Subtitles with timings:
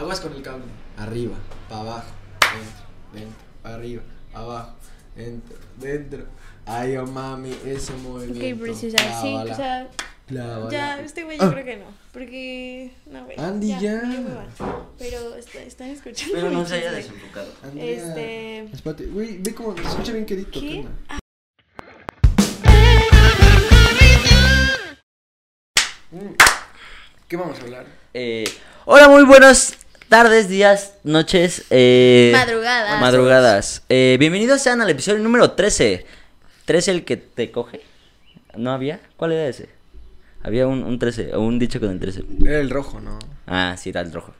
[0.00, 0.64] Aguas con el cable.
[0.96, 1.34] Arriba,
[1.68, 2.06] para abajo,
[2.40, 4.74] dentro, dentro, para arriba, abajo,
[5.14, 6.24] dentro, dentro.
[6.64, 8.56] Ay, oh mami, ese movimiento.
[8.56, 9.88] Ok, preciosa, sí, o sea,
[10.26, 10.70] clávala.
[10.70, 11.50] ya, este güey yo Ah.
[11.52, 11.84] creo que no,
[12.14, 13.38] porque, no, güey.
[13.38, 14.00] Andy, ya.
[14.98, 17.52] Pero está- están escuchando Pero no se haya desenfocado.
[17.62, 20.58] Andrea, Este- Espérate, güey, ve cómo se escucha bien quedito.
[20.60, 20.78] ¿Qué?
[20.80, 20.90] onda?
[26.12, 26.34] Mm,
[27.28, 27.86] ¿Qué vamos a hablar?
[28.14, 28.44] Eh,
[28.86, 29.76] hola, muy buenas
[30.10, 31.64] tardes, días, noches.
[31.70, 33.00] Eh, Madrugadas.
[33.00, 33.82] Madrugadas.
[33.88, 36.04] Eh, bienvenidos sean al episodio número 13.
[36.66, 37.80] ¿13 el que te coge?
[38.56, 39.00] ¿No había?
[39.16, 39.68] ¿Cuál era ese?
[40.42, 42.24] Había un, un 13, o un dicho con el 13.
[42.44, 43.18] Era el rojo, ¿no?
[43.46, 44.34] Ah, sí, era el rojo.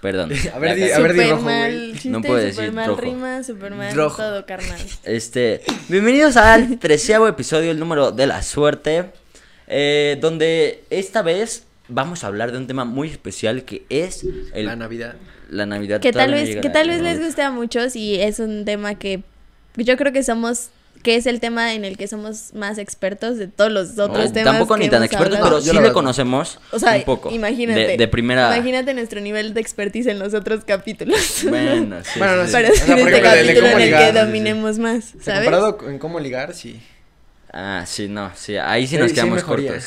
[0.00, 0.32] Perdón.
[0.54, 2.00] A ver, di- a ver, di Súper rojo, mal güey.
[2.10, 3.00] No puede súper decir mal rojo.
[3.00, 4.16] rima, súper mal Rojo.
[4.16, 4.78] todo, carnal.
[5.04, 9.12] Este, bienvenidos al treceavo episodio, el número de la suerte,
[9.66, 14.66] eh, donde esta vez vamos a hablar de un tema muy especial que es el-
[14.66, 15.16] La Navidad.
[15.50, 16.00] la Navidad.
[16.00, 19.22] Que tal vez, que tal vez les guste a muchos y es un tema que
[19.76, 20.70] yo creo que somos,
[21.02, 24.32] que es el tema en el que somos más expertos de todos los otros No,
[24.32, 24.52] temas.
[24.52, 25.56] Tampoco que ni tan expertos, hablado.
[25.56, 27.30] pero Yo sí le conocemos O sea, un poco.
[27.30, 27.86] imagínate.
[27.88, 28.56] De, de primera.
[28.56, 31.44] Imagínate nuestro nivel de expertise en los otros capítulos.
[31.48, 32.10] Bueno, sí, Bueno, sí, no sí.
[32.12, 32.18] sé.
[32.20, 33.46] Para O sea, este capítulo en el
[33.84, 34.18] ligar, que sí, sí.
[34.24, 36.80] dominemos más, comparado con cómo ligar, sí.
[37.52, 39.84] Ah, sí, no, sí, ahí sí nos sí quedamos cortos.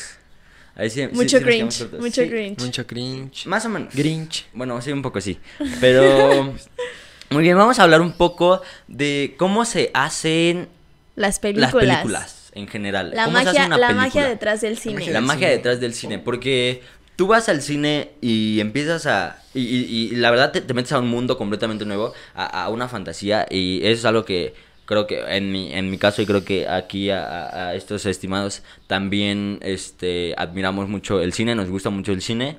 [0.78, 2.60] Ahí sí, sí- Mucho sí cringe, mucho Sí, cringe.
[2.64, 3.46] Mucho cringe.
[3.46, 3.94] Más o menos.
[3.94, 4.46] Grinch.
[4.54, 5.38] Bueno, sí, un poco sí.
[5.80, 6.54] Pero.
[7.30, 10.68] Muy bien, vamos a hablar un poco de cómo se hacen
[11.14, 11.74] Las películas.
[11.74, 13.12] las películas en general.
[13.14, 14.06] La ¿Cómo se hace magia, una la película?
[14.06, 14.94] magia detrás del cine.
[14.94, 15.56] magia La del magia cine.
[15.56, 16.82] detrás del cine, porque
[17.16, 19.42] tú vas al cine y empiezas a...
[19.52, 22.68] Y, y- y la verdad te, te metes a un mundo completamente nuevo, a, a
[22.70, 24.54] una fantasía, y eso es algo que
[24.88, 28.62] creo que en mi, en mi caso y creo que aquí a, a- estos estimados
[28.86, 32.56] también este, admiramos mucho el cine, nos gusta mucho el cine.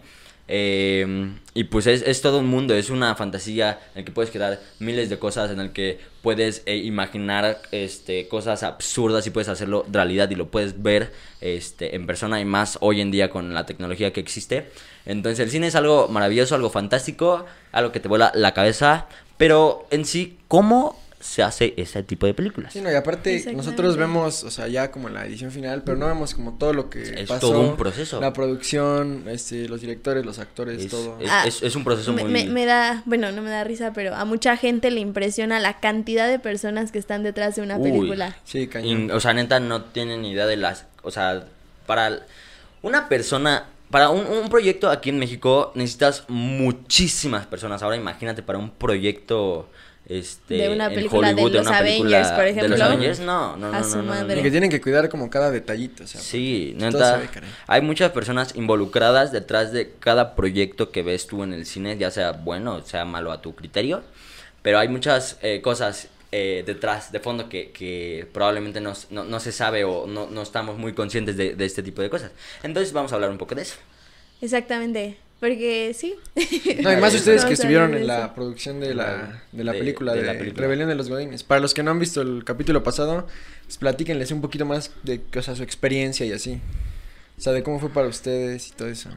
[0.52, 1.05] eh,
[1.53, 4.59] y pues es, es todo un mundo, es una fantasía en el que puedes crear
[4.80, 9.86] miles de cosas, en el que puedes eh, imaginar este, cosas absurdas y puedes hacerlo
[9.92, 11.11] realidad y lo puedes ver
[11.42, 14.70] este, en persona y más hoy en día con la tecnología que existe.
[15.05, 19.86] Entonces el cine es algo maravilloso, algo fantástico, algo que te vuela la cabeza, pero
[19.92, 22.71] en sí, ¿cómo se hace ese tipo de películas?
[22.71, 26.07] Sí, no, y aparte nosotros vemos, o sea, ya como la edición final, pero no
[26.07, 27.49] vemos como todo lo que Es pasó.
[27.52, 28.21] todo un proceso.
[28.21, 31.17] La producción, este, los directores, los actores, Es, todo.
[31.19, 32.31] es- Ah, es- es un proceso me, muy...
[32.31, 35.80] me- me da, bueno, no me da risa, pero a mucha gente le impresiona la
[35.81, 37.91] cantidad de personas que están detrás de una Uy.
[37.91, 38.37] película.
[38.45, 39.07] Sí, cañón.
[39.09, 40.86] Y, o sea, neta, no tienen ni idea de las...
[41.03, 41.43] O sea,
[41.86, 42.25] para
[42.81, 43.65] una persona...
[43.91, 47.81] Para un, un proyecto aquí en México necesitas muchísimas personas.
[47.83, 49.67] Ahora imagínate para un proyecto...
[50.09, 52.86] Este, De una en película de Hollywood, los una película Avengers, por De los ejemplo.
[52.86, 54.20] Avengers, no, no, no, A no, su no, no, no.
[54.21, 54.39] madre.
[54.39, 56.20] Y que tienen que cuidar como cada detallito, o sea.
[56.20, 57.14] Sí, neta.
[57.14, 57.49] se ve, caray.
[57.67, 62.09] hay muchas personas involucradas detrás de cada proyecto que ves tú en el cine, ya
[62.09, 64.02] sea bueno o sea malo a tu criterio.
[64.64, 69.39] Pero hay muchas eh, cosas eh, detrás, de fondo, que, que probablemente no, no, no
[69.39, 72.31] se sabe o no, no estamos muy conscientes de, de este tipo de cosas.
[72.64, 73.75] Entonces vamos a hablar un poco de eso.
[74.42, 76.16] Exactamente, porque sí.
[76.82, 80.14] No, y más ustedes que estuvieron en la producción de la, de la De- película
[80.14, 80.61] de de, la película.
[80.64, 81.44] Rebelión de los Godines.
[81.44, 83.27] Para los que no han visto el capítulo pasado,
[83.66, 86.60] pues platíquenles un poquito más de, o sea, su experiencia y así.
[87.38, 89.10] O sea, de cómo fue para ustedes y todo eso.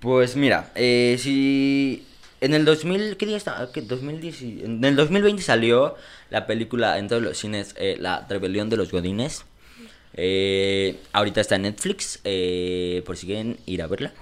[0.00, 2.06] Pues mira, eh, si
[2.40, 3.70] en el 2000, ¿qué día está?
[3.72, 3.80] ¿Qué?
[3.82, 5.96] 2010, y- en el 2020 salió
[6.30, 9.44] la película en todos los cines, eh, La Rebelión de los Godines.
[10.16, 14.12] Eh, ahorita está en Netflix, eh, por si quieren ir a verla.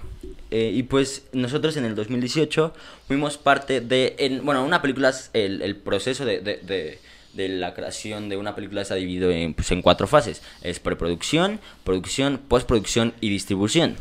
[0.55, 2.73] Eh, y pues nosotros en el 2018
[3.07, 6.99] fuimos parte de, en, bueno, una película, el, el proceso de, de, de-
[7.33, 10.43] de la creación de una película está dividido en, pues, en cuatro fases.
[10.61, 13.95] Es preproducción, producción, postproducción y distribución.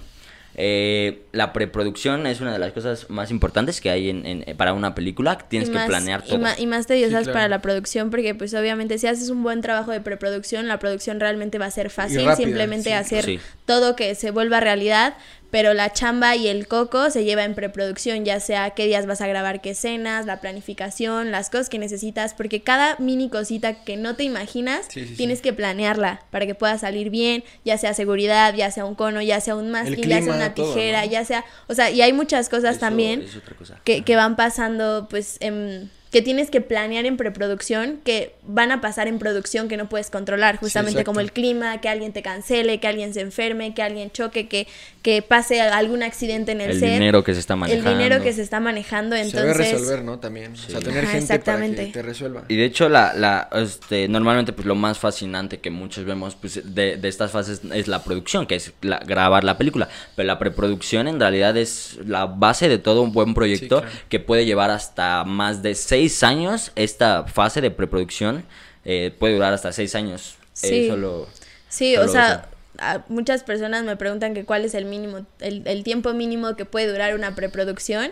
[0.55, 4.75] Eh, la preproducción es una de las cosas más importantes que hay en, en- para
[4.75, 5.39] una película.
[5.39, 6.47] Tienes que planear y todo.
[6.59, 7.33] Y, más tediosas Sí, claro.
[7.33, 11.19] para la producción, porque pues obviamente si haces un buen trabajo de preproducción, la producción
[11.19, 12.93] realmente va a ser fácil, rápida, simplemente sí.
[12.93, 13.41] hacer Sí.
[13.65, 15.15] todo que se vuelva realidad,
[15.53, 19.21] pero la chamba y el coco se lleva en preproducción, ya sea qué días vas
[19.21, 23.99] a grabar, qué escenas, la planificación, las cosas que necesitas, porque cada mini cosita que
[23.99, 25.15] no te imaginas, Sí, sí, sí.
[25.17, 29.21] tienes que planearla para que pueda salir bien, ya sea seguridad, ya sea un cono,
[29.21, 31.11] ya sea un mástil, ya sea una todo, tijera, ¿no?
[31.13, 33.23] ya sea, o sea, y hay muchas cosas Eso también
[33.59, 33.79] cosa.
[33.85, 38.81] que, que van pasando pues en, que tienes que planear en preproducción, que van a
[38.83, 42.79] pasar en producción que no puedes controlar, justamente como el clima, que alguien te cancele,
[42.81, 44.67] que alguien se enferme, que alguien choque, que,
[45.01, 46.93] que pase algún accidente en el, El set.
[46.93, 47.91] dinero que se está El manejando.
[47.91, 49.57] dinero que se está manejando, Se entonces...
[49.59, 50.19] debe resolver, ¿no?
[50.19, 50.53] También.
[50.53, 50.85] O sea, Sí.
[50.85, 52.45] tener Ajá, gente para que te resuelva.
[52.49, 56.61] Y de hecho, la, la, este, normalmente, pues lo más fascinante que muchos vemos pues,
[56.75, 59.89] de, de estas fases es la producción, que es la- grabar la película.
[60.15, 63.97] Pero la preproducción en realidad es la base de todo un buen proyecto claro.
[64.11, 66.73] que puede llevar hasta más de seis años.
[66.77, 68.45] Esta fase de preproducción
[68.85, 70.37] eh, puede durar hasta seis años.
[70.63, 70.89] Eh, Sí.
[70.89, 71.29] solo-
[71.69, 75.63] Sí, solo o sea, a- muchas personas me preguntan que cuál es el mínimo, el,
[75.67, 78.11] el tiempo mínimo que puede durar una preproducción,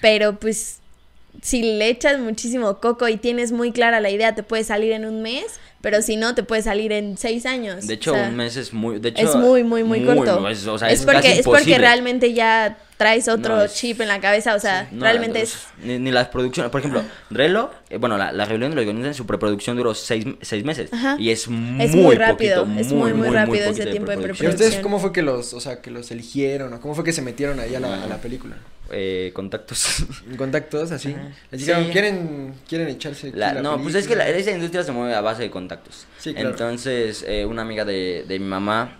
[0.00, 0.78] pero pues
[1.40, 5.06] si le echas muchísimo coco y tienes muy clara la idea, te puede salir en
[5.06, 5.44] un mes,
[5.80, 7.86] pero si no, te puede salir en seis años.
[7.86, 8.98] De hecho, O sea, un mes es muy...
[8.98, 10.46] De hecho, es muy, muy, muy corto.
[10.48, 13.74] es, o sea, es, es porque, casi es porque realmente ya traes otro No, es-
[13.74, 15.66] chip en la cabeza, o sea, No, realmente es...
[15.82, 16.70] Ni, ni las producciones.
[16.70, 19.94] Por ejemplo, Relo, eh, bueno, la, la rebelión de los guionistas en su preproducción duró
[19.94, 20.92] seis, seis meses.
[20.92, 21.16] Ajá.
[21.18, 24.20] Y es muy, Es muy rápido, poquito, es muy, muy rápido ese tiempo de ¿Y
[24.22, 24.52] preproducción.
[24.52, 27.22] ustedes cómo fue que los, o sea, que los eligieron o cómo fue que se
[27.22, 28.56] metieron ahí a la, a la película?
[28.90, 30.04] Eh, contactos.
[30.28, 31.12] ¿En contactos así?
[31.12, 31.30] Ajá.
[31.50, 31.90] Les dijeron, Sí.
[31.92, 35.14] ¿quieren, ¿quieren echarse aquí La- la no, pues es que la- esa industria se mueve
[35.14, 36.06] a base de contactos.
[36.18, 36.50] Sí, claro.
[36.50, 38.98] Entonces, eh, una amiga de, de mi mamá,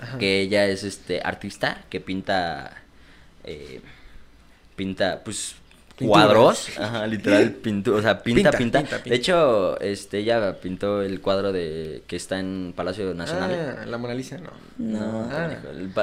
[0.00, 0.18] Ajá.
[0.18, 2.79] que ella es este artista, que pinta,
[3.44, 3.80] eh,
[4.76, 5.54] pinta, pues,
[5.98, 6.24] Pinturas.
[6.26, 9.10] cuadros, ajá, literal, pintu o sea, pinta, Pinta, pinta, pinta, pinta.
[9.10, 13.76] De hecho, este, ella pintó el cuadro de que está en Palacio Nacional.
[13.82, 14.50] Ah, la Mona Lisa, no.
[14.78, 15.50] No, Ah.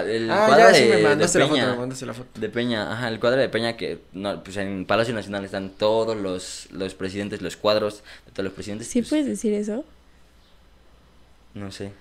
[0.05, 1.71] el, Ah, cuadro ya, sí, de, me de mandaste la foto, Peña.
[1.71, 2.39] me mandaste la foto.
[2.39, 6.15] De Peña, ajá, el cuadro de Peña que no, pues en Palacio Nacional están todos
[6.15, 8.87] los, los presidentes, los cuadros de todos los presidentes.
[8.87, 9.83] ¿Sí pues, puedes decir eso?
[11.55, 11.91] No sé.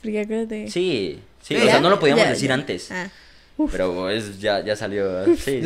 [0.00, 0.70] Porque acuérdate...
[0.70, 1.62] Sí, sí, ¿Ya?
[1.62, 2.54] o sea, no lo podíamos Ya, decir ya.
[2.54, 2.92] antes.
[2.92, 3.10] Ah.
[3.72, 5.24] Pero es, ya, ya salió.
[5.36, 5.62] Sí.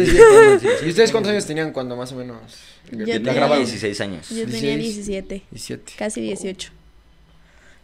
[0.85, 2.39] ¿Y ustedes cuántos años tenían cuando más o menos
[2.91, 3.65] Yo la tenía grabaron?
[3.65, 4.29] 16 años.
[4.31, 5.07] Yo tenía 16.
[5.07, 5.43] 17.
[5.51, 5.93] 17.
[5.99, 6.71] Casi 18.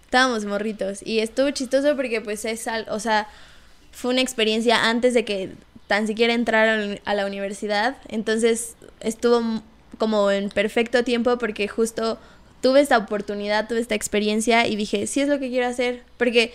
[0.04, 1.00] Estábamos morritos.
[1.04, 3.28] Y estuvo chistoso porque pues es, al- o sea,
[3.92, 5.50] fue una experiencia antes de que
[5.88, 7.96] tan siquiera entrar a la- universidad.
[8.08, 9.62] Entonces estuvo
[9.98, 12.18] como en perfecto tiempo porque justo
[12.60, 16.02] tuve esta oportunidad, tuve esta experiencia y dije, sí es lo que quiero hacer.
[16.16, 16.52] Porque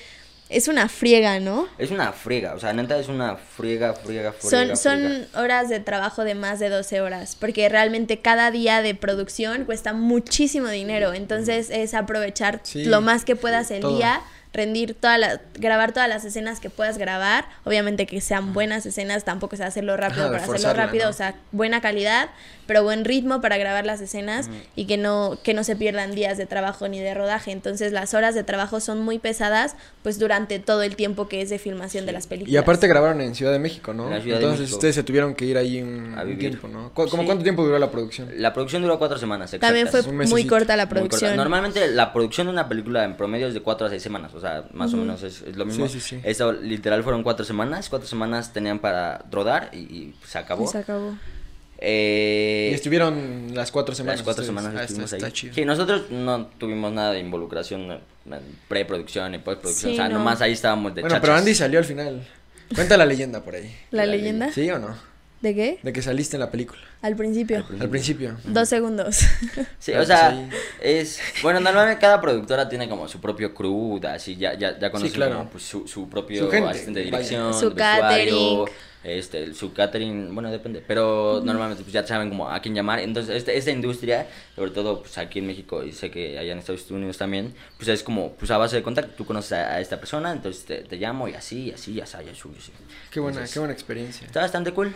[0.51, 1.67] es una friega, ¿no?
[1.77, 4.75] Es una friega, o sea, neta es una friega, friega, Son, friega.
[4.75, 5.39] son friega.
[5.41, 9.93] horas de trabajo de más de 12 horas, porque realmente cada día de producción cuesta
[9.93, 13.95] muchísimo dinero, entonces es aprovechar Sí, lo más que puedas el todo.
[13.97, 14.21] día,
[14.53, 19.23] rendir toda la, grabar todas las escenas que puedas grabar, obviamente que sean buenas escenas,
[19.23, 21.09] tampoco se hacerlo rápido Ajá, para hacerlo rápido, ¿no?
[21.11, 22.29] o sea, buena calidad,
[22.71, 26.37] pero buen ritmo para grabar las escenas y que no, que no se pierdan días
[26.37, 30.59] de trabajo ni de rodaje, entonces las horas de trabajo son muy pesadas, pues durante
[30.59, 32.53] todo el tiempo que es de filmación de las películas.
[32.53, 34.05] Y aparte grabaron en Ciudad de México, ¿no?
[34.05, 34.77] En la Ciudad de Entonces México.
[34.77, 36.93] ustedes se tuvieron que ir ahí un, A un tiempo, ¿no?
[36.93, 37.25] ¿Cu- ¿Cómo Sí.
[37.27, 38.29] cuánto tiempo duró la producción?
[38.37, 40.29] La producción duró cuatro semanas, También fue exactas.
[40.29, 41.07] Muy corta la Muy corta.
[41.09, 41.35] producción.
[41.35, 44.39] Normalmente la producción de una película en promedio es de 4 a 6 semanas, o
[44.39, 45.89] sea, más o menos es, es lo mismo.
[45.89, 46.21] Sí, sí, sí.
[46.23, 50.63] Eso literal fueron 4 semanas, 4 semanas tenían para rodar y, y se acabó.
[50.63, 51.15] Y se acabó.
[51.83, 54.19] Eh, y estuvieron las cuatro semanas.
[54.19, 54.47] las 4 ustedes.
[54.47, 55.29] semanas Ah, estuvimos está, ahí.
[55.29, 55.53] está chido.
[55.55, 57.99] Sí, nosotros no tuvimos nada de involucración en
[58.67, 60.19] preproducción y postproducción, Sí, o sea, no.
[60.19, 61.39] nomás ahí estábamos de Bueno, pero chachas.
[61.41, 62.27] Andy salió al final.
[62.75, 63.75] Cuenta la leyenda por ahí.
[63.89, 64.51] ¿La La leyenda?
[64.51, 64.95] ¿Sí o no?
[65.41, 65.79] ¿De qué?
[65.81, 66.79] De que saliste en la película.
[67.01, 67.65] Al principio.
[67.79, 68.37] Al principio.
[68.45, 69.21] Dos segundos.
[69.79, 70.55] Sí, o sea, sí.
[70.83, 71.19] es...
[71.41, 75.37] Bueno, normalmente cada productora tiene como su propio crew, así, ya, ya, ya conocen claro.
[75.39, 77.17] como pues, su, su propio Su gente, asistente de vaya.
[77.27, 78.65] dirección, Su catering.
[79.03, 82.99] Este, el- su catering, bueno, depende, pero normalmente pues ya saben como a quién llamar,
[82.99, 86.59] entonces este, esta industria, sobre todo pues aquí en México y sé que allá en
[86.59, 89.81] Estados Unidos también, pues es como pues a base de contacto, tú conoces a, a
[89.81, 92.71] esta persona, entonces te, te llamo y así, y así, y así, y así, así.
[93.09, 94.25] Qué buena, Entonces, qué buena experiencia.
[94.27, 94.93] Está bastante cool.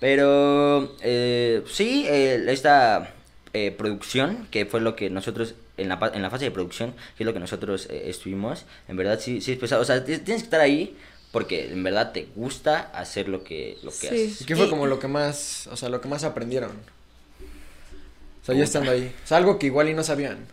[0.00, 3.14] Pero eh, sí, eh, esta
[3.52, 7.22] eh, producción, que fue lo que nosotros, en la, en la fase de producción, que
[7.22, 9.80] es lo que nosotros eh, estuvimos, en verdad sí, sí es pesado.
[9.80, 10.96] O sea, ti- tienes que estar ahí
[11.34, 14.06] porque en verdad te gusta hacer lo que, lo que Sí.
[14.06, 14.40] haces.
[14.42, 16.70] ¿Y qué fue Y- como lo que más, o sea, lo que más aprendieron?
[16.70, 19.12] O sea, ya estando ahí.
[19.24, 20.46] O sea, algo que igual y no sabían.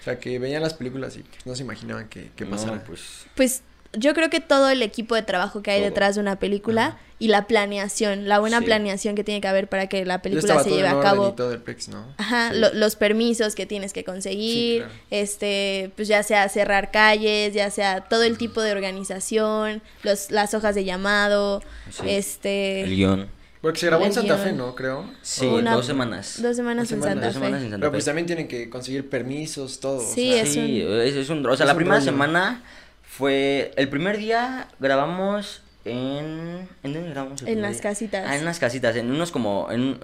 [0.00, 2.82] O sea, que veían las películas y no se imaginaban que, que No, pasara.
[2.84, 3.62] pues, Pues
[3.96, 5.88] yo creo que todo el equipo de trabajo que hay Todo.
[5.90, 8.66] detrás de una película y la planeación, la buena Sí.
[8.66, 11.30] planeación que tiene que haber para que la película se todo lleve en a cabo.
[11.30, 12.04] y todo el pex, ¿no?
[12.18, 12.58] Ajá, Sí.
[12.60, 14.94] lo- los permisos que tienes que conseguir, claro.
[15.10, 20.52] este, pues ya sea cerrar calles, ya sea todo el tipo de organización, los, las
[20.54, 22.02] hojas de llamado, Sí.
[22.06, 23.36] este, el guion.
[23.62, 24.36] Porque se grabó en Santa.
[24.38, 24.74] Fe, ¿no?
[24.76, 25.10] Creo.
[25.22, 26.40] Sí, Una- dos semanas.
[26.40, 27.40] dos semanas en Santa dos Fe.
[27.40, 29.96] semanas en Santa Pero pues también tienen que conseguir permisos, todo.
[30.06, 31.44] o Sí, sea, es Sí, un- es, es un...
[31.46, 32.04] O sea, es la primera rollo.
[32.04, 32.62] semana
[33.16, 33.72] fue...
[33.76, 36.68] El primer día grabamos en...
[36.82, 37.42] ¿En dónde grabamos?
[37.42, 37.82] el En las día?
[37.82, 38.24] casitas.
[38.28, 39.68] Ah, en unas casitas, en unos como...
[39.70, 39.98] En,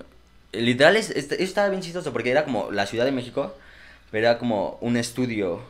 [0.53, 3.55] literal, es, es- estaba bien chistoso porque era como la Ciudad de México,
[4.11, 5.63] pero era como un estudio,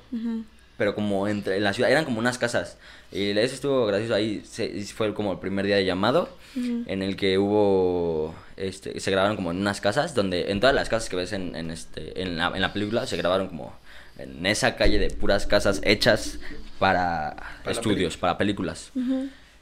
[0.77, 2.77] pero como entre en la ciudad, eran como unas casas.
[3.13, 7.17] Y eso estuvo gracioso ahí, se- fue como el primer día de llamado, en el
[7.17, 11.17] que hubo, este, se grabaron como en unas casas, donde en todas las casas que
[11.17, 13.73] ves en, en este, en la, en la película, se grabaron como
[14.19, 16.39] en esa calle de puras casas hechas
[16.79, 18.91] para, Para estudios, para películas.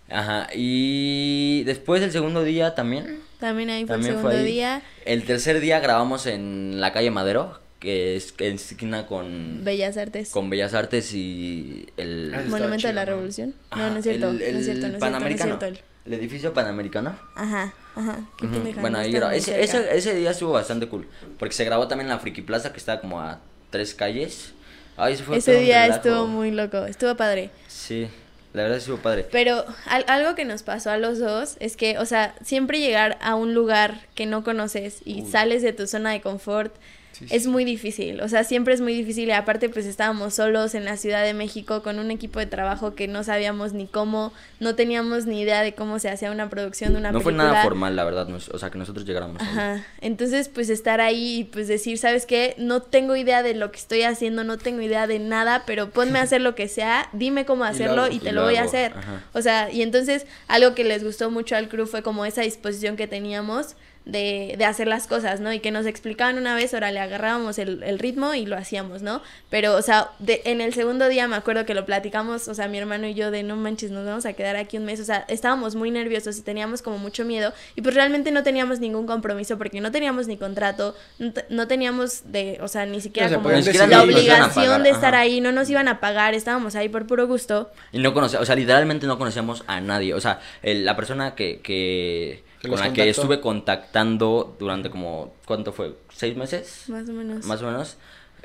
[0.08, 3.20] Ajá, y después del segundo día también.
[3.38, 4.82] También ahí fue el También segundo fue día.
[5.04, 10.30] El tercer día grabamos en la calle Madero, que es en esquina con, Bellas Artes.
[10.30, 13.10] con Bellas Artes y el, Ah, estaba Monumento de chido, la ¿no?
[13.12, 13.54] Revolución.
[13.76, 14.30] No, no es cierto.
[14.30, 15.66] el- no es cierto, no es el cierto, no es cierto.
[15.66, 17.16] el- El edificio Panamericano.
[17.36, 18.18] Ajá, ajá.
[18.42, 19.32] Ujú, pendeja, Bueno, no ahí grabó.
[19.32, 21.06] Ese, ese, ese día estuvo bastante cool.
[21.38, 23.38] Porque se grabó también en la Friki Plaza, que está como a
[23.70, 24.54] tres calles.
[25.02, 27.50] Ay, ese fue día estuvo muy loco, estuvo padre.
[27.68, 28.08] Sí,
[28.52, 29.26] la verdad estuvo padre.
[29.30, 33.18] Pero al- algo que nos pasó a los dos es que, o sea, siempre llegar
[33.22, 35.30] a un lugar que no conoces y Uy.
[35.30, 36.74] sales de tu zona de confort
[37.20, 38.20] Sí, es muy difícil.
[38.20, 41.32] O sea, siempre es muy difícil y aparte pues estábamos solos en la Ciudad de
[41.34, 45.62] México con un equipo de trabajo que no sabíamos ni cómo, no teníamos ni idea
[45.62, 47.52] de cómo se hacía una producción de una no fue película.
[47.52, 48.28] nada formal, la verdad.
[48.30, 49.40] o sea, que nosotros llegáramos.
[49.40, 49.84] Ajá.
[50.00, 52.54] Entonces, pues estar ahí y pues decir, ¿sabes qué?
[52.58, 56.18] No tengo idea de lo que estoy haciendo, no tengo idea de nada, pero ponme
[56.18, 58.62] a hacer lo que sea, dime cómo hacerlo y te Y lo lo voy a
[58.64, 58.92] hacer.
[58.96, 59.24] ajá.
[59.32, 62.96] O sea, y entonces algo que les gustó mucho al crew fue como esa disposición
[62.96, 63.76] que teníamos
[64.10, 65.52] de, de hacer las cosas, ¿no?
[65.52, 69.02] Y que nos explicaban una vez, ahora le agarrábamos el, el ritmo y lo hacíamos,
[69.02, 69.22] ¿no?
[69.50, 72.68] Pero, o sea, de, en el segundo día me acuerdo que lo platicamos, o sea,
[72.68, 75.04] mi hermano y yo de no manches, nos vamos a quedar aquí un mes, o
[75.04, 79.06] sea, estábamos muy nerviosos y teníamos como mucho miedo y pues realmente no teníamos ningún
[79.06, 83.28] compromiso porque no teníamos ni contrato, no, te- no teníamos de, o sea, ni siquiera
[83.28, 84.14] como podían Ni siquiera la decidir.
[84.16, 85.22] nos iban a obligación pagar, de estar ajá.
[85.22, 87.70] ahí, no nos iban a pagar, estábamos ahí por puro gusto.
[87.92, 90.14] Y no conocíamos, o sea, literalmente no conocíamos a nadie.
[90.14, 93.02] O sea, el- la persona que Que con la que contactó.
[93.10, 95.94] estuve contactando durante como, ¿cuánto fue?
[96.12, 96.84] ¿Seis meses?
[96.88, 97.44] Más o menos.
[97.46, 97.96] Más o menos.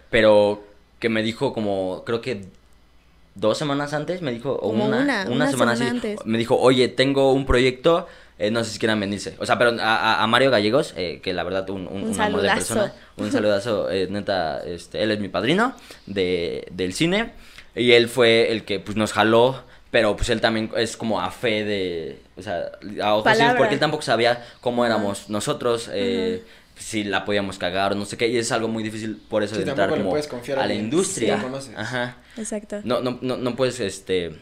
[0.10, 0.63] Pero
[1.00, 2.45] que me dijo como, creo que
[3.36, 6.25] dos semanas antes, me dijo, o una, una, una, una semana, semana así, antes.
[6.25, 8.07] me dijo, oye, tengo un proyecto,
[8.39, 9.36] eh, no sé si quieran venirse.
[9.39, 12.22] O sea, pero a, a- Mario Gallegos, eh, que la verdad, un, un, Un un
[12.22, 15.74] amor de persona, un saludazo, eh, neta, este, él es mi padrino
[16.05, 17.34] de, del cine,
[17.75, 19.63] y él fue el que, pues, nos jaló,
[19.95, 22.69] pero, pues, él también es como a fe de, o sea,
[23.01, 26.43] a ojos porque él tampoco sabía cómo éramos nosotros, eh,
[26.77, 29.55] si la podíamos cagar o no sé qué, y es algo muy difícil por eso
[29.55, 31.41] Sí, de entrar como puedes confiar a a la industria.
[31.41, 31.73] conoces.
[31.77, 32.17] Ajá.
[32.35, 32.81] Exacto.
[32.83, 34.35] No, no, no, no puedes, este...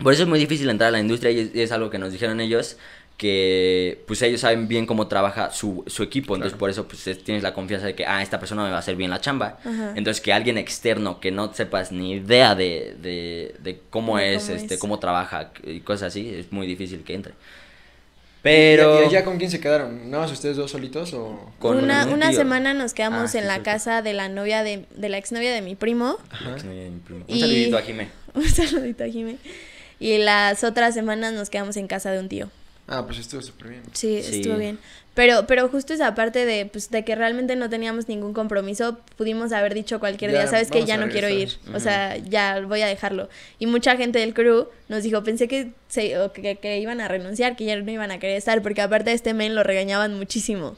[0.00, 1.98] Por eso es muy difícil entrar a la industria y es, y es algo que
[1.98, 2.76] nos dijeron ellos,
[3.16, 6.58] que pues ellos saben bien cómo trabaja su, su equipo, entonces Claro.
[6.60, 8.80] por eso pues es- tienes la confianza de que, ah, esta persona me va a
[8.80, 9.58] hacer bien la chamba.
[9.64, 9.92] Ajá.
[9.96, 14.44] Entonces que alguien externo que no sepas ni idea de, de, de cómo De es,
[14.44, 14.80] cómo este, es.
[14.80, 17.32] cómo trabaja y cosas así, es muy difícil que entre.
[17.32, 19.02] ¿Y, Pero...
[19.02, 20.08] y allá con quién se quedaron?
[20.10, 21.52] ¿Nada más ustedes dos solitos o...?
[21.58, 24.62] con una un una semana nos quedamos Ah, sí, en la casa de la novia
[24.62, 26.16] de, de la exnovia de mi primo.
[26.30, 26.54] Ajá.
[26.64, 28.08] Un Y- saludito a Jimé.
[28.34, 29.38] Un saludito a Jimé.
[29.98, 32.48] Y las otras semanas nos quedamos en casa de un tío.
[32.88, 33.82] Ah, pues estuvo súper bien.
[33.92, 34.36] Sí, Sí.
[34.36, 34.78] estuvo bien.
[35.14, 39.50] Pero, pero justo esa parte de, pues, de que realmente no teníamos ningún compromiso, pudimos
[39.52, 41.74] haber dicho cualquier Ya, día, sabes que ya no quiero ir, regresar".
[41.74, 43.28] o sea, ya voy a dejarlo.
[43.58, 47.08] Y mucha gente del crew nos dijo, pensé que, se, o que, que iban a
[47.08, 50.16] renunciar, que ya no iban a querer estar, porque aparte de este men lo regañaban
[50.18, 50.76] muchísimo.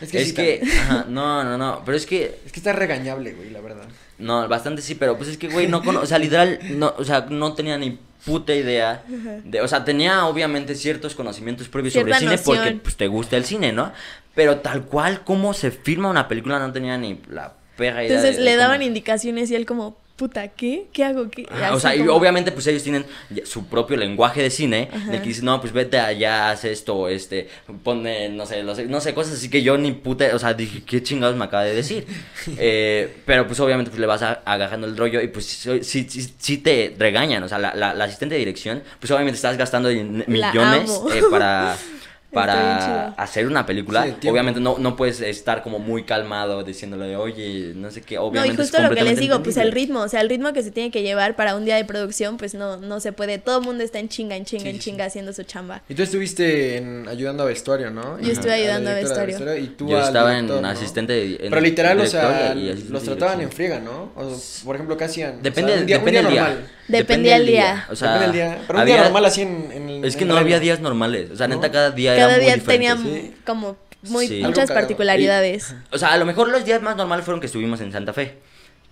[0.00, 2.60] Es que, Es sí, que, está- ajá, no, no, no, pero es que es que
[2.60, 3.84] está regañable, güey, la verdad.
[4.18, 7.04] No, bastante sí, pero pues es que, güey, no cono o sea, literal, no, o
[7.04, 9.02] sea, no tenía ni puta idea
[9.44, 12.56] de, o sea, tenía obviamente ciertos conocimientos previos sobre Cierta cine noción.
[12.56, 13.92] porque pues te gusta el cine, ¿no?
[14.34, 18.36] Pero tal cual cómo se filma una película no tenía ni la perra idea Entonces
[18.36, 20.86] de- de le cómo- daban indicaciones y él como, puta, ¿qué?
[20.92, 21.28] ¿Qué hago?
[21.28, 21.46] ¿Qué?
[21.50, 23.04] Ajá, o sea, y obviamente pues ellos tienen
[23.44, 25.10] su propio lenguaje de cine, Ajá.
[25.10, 27.48] de que dicen, no, pues vete allá, haz esto, este,
[27.82, 30.54] pone, no sé, lo sé- no sé, cosas así que yo ni puta, o sea,
[30.54, 32.06] dije, ¿qué chingados me acaba de decir?
[32.58, 36.06] Eh, pero pues obviamente pues le vas a- agarrando el rollo y pues sí, sí,
[36.08, 39.56] sí- sí te regañan, o sea, la, la, la asistente de dirección, pues obviamente estás
[39.56, 39.88] gastando
[40.28, 41.76] millones eh, para...
[42.32, 47.16] Para hacer una película, Sí, obviamente no, no puedes estar como muy calmado diciéndole, de,
[47.16, 49.64] oye, no sé qué, No, y obviamente es justo lo que les digo, pues el
[49.68, 49.86] entendible".
[49.86, 52.38] ritmo, o sea, el ritmo que se tiene que llevar para un día de producción,
[52.38, 53.38] pues no, no se puede.
[53.38, 55.82] Todo el mundo está en chinga, en chinga, Sí, en sí, chinga haciendo su chamba.
[55.88, 58.18] Y tú estuviste en, ayudando a vestuario, ¿no?
[58.20, 59.56] Yo estuve ayudando a vestuario.
[59.58, 60.68] Y tú Yo estaba director, en ¿no?
[60.68, 64.10] asistente de- en Pero literal, o sea, los trataban en friega, ¿no?
[64.16, 65.42] O, por ejemplo, ¿qué hacían?
[65.42, 66.66] Depende, o sea, un día, un depende día del día.
[66.88, 67.86] Dependía del día.
[67.90, 68.62] O sea, Depende del día.
[68.66, 70.58] Pero un había- día normal así en, en el- Es que en no el había
[70.60, 71.30] días normales.
[71.30, 71.54] O sea, ¿No?
[71.56, 72.94] neta, cada día Cada era muy día diferente.
[72.94, 73.34] tenían sí.
[73.46, 74.36] como muy, Sí.
[74.38, 75.74] Algo muchas particularidades.
[75.92, 78.38] O sea, a lo mejor los días más normales fueron que estuvimos en Santa Fe.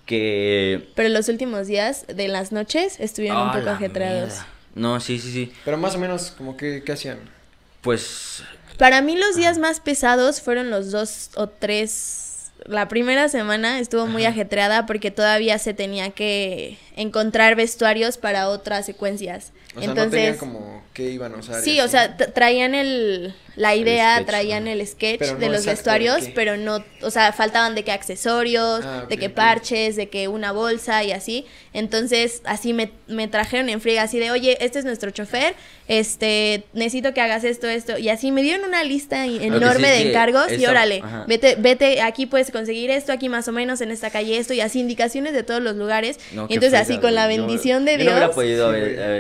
[0.07, 0.89] Que.
[0.95, 4.29] Pero los últimos días de las noches estuvieron un ¡Ah, poco ajetreados.
[4.31, 4.47] mierda!
[4.75, 5.53] No, sí, sí, sí.
[5.65, 7.19] Pero más o menos, como que, ¿qué hacían?
[7.81, 8.43] Pues.
[8.79, 12.51] Para mí los días más pesados fueron los dos o tres.
[12.67, 18.87] La primera semana estuvo muy ajetreada porque todavía se tenía que encontrar vestuarios para otras
[18.87, 19.53] secuencias.
[19.75, 21.63] O sea, no Entonces, tenían como qué iban a usar.
[21.63, 24.73] sí, o sea, traían el la El idea, sketch, traían ajá.
[24.73, 26.33] el sketch Pero de no los de vestuarios, qué.
[26.35, 30.29] pero no, o sea, faltaban de que accesorios, Ah, de ok, que parches, de que
[30.29, 31.47] una bolsa y así.
[31.73, 35.55] Entonces, así me, me trajeron en friega, así de, oye, este es nuestro chofer,
[35.89, 37.99] este, necesito que hagas esto, esto.
[37.99, 41.25] Y así me dieron una lista enorme sí de encargos y órale, ajá.
[41.29, 44.61] vete, vete, aquí puedes conseguir esto, aquí más o menos, en esta calle esto, y
[44.61, 46.19] así indicaciones de todos los lugares.
[46.33, 48.31] No, y entonces así con la bendición de Dios.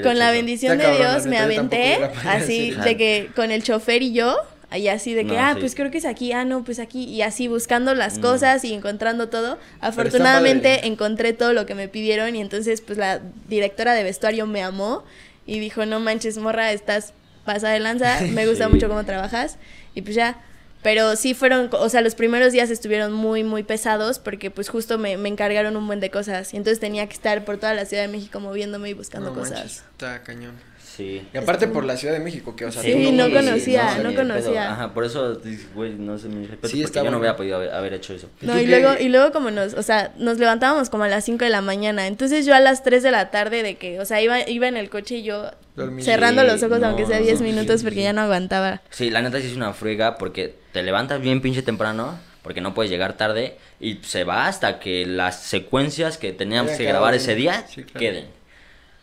[0.02, 4.36] Con la bendición de Dios me aventé así de que con el chofer y yo,
[4.76, 5.60] y así de que, No, ah, sí.
[5.60, 8.22] pues creo que es aquí, ah, no, pues aquí, y así buscando las Mm.
[8.22, 9.58] cosas y encontrando todo.
[9.80, 14.62] Afortunadamente encontré todo lo que me pidieron y entonces pues la directora de vestuario me
[14.62, 15.04] amó
[15.46, 18.72] y dijo, no manches, morra, estás pasada de lanza, me gusta Sí.
[18.72, 19.58] mucho cómo trabajas
[19.94, 20.38] y pues ya.
[20.82, 24.96] Pero sí fueron, o sea, los primeros días estuvieron muy, muy pesados porque pues justo
[24.96, 27.84] me, me encargaron un buen de cosas y entonces tenía que estar por toda la
[27.84, 29.58] Ciudad de México moviéndome y buscando No cosas.
[29.58, 30.54] manches, Está cañón.
[31.00, 31.22] Sí.
[31.32, 33.98] Y aparte por la Ciudad de México, que o sea, Sí, tú no conoces, conocía,
[33.98, 34.10] ¿no?
[34.10, 34.72] no conocía.
[34.72, 35.40] Ajá, por eso,
[35.74, 38.12] güey, no sé mi respeto, Sí, porque está yo no hubiera podido haber, haber hecho
[38.14, 38.28] eso.
[38.40, 41.24] ¿Y No, y luego, y luego como nos, o sea, nos levantábamos como a las
[41.24, 44.04] 5 de la mañana, entonces yo a las 3 de la tarde de que, o
[44.04, 46.02] sea, iba, iba en el coche y yo Dormí.
[46.02, 48.04] cerrando Sí, los ojos no, aunque sea no, 10 sí, minutos sí, porque sí.
[48.04, 48.82] ya no aguantaba.
[48.90, 52.72] Sí, la neta sí es una friega porque te levantas bien pinche temprano porque no
[52.72, 57.34] puedes llegar tarde y se va hasta que las secuencias que teníamos que grabar ese
[57.34, 57.98] día Sí, claro.
[58.00, 58.39] queden.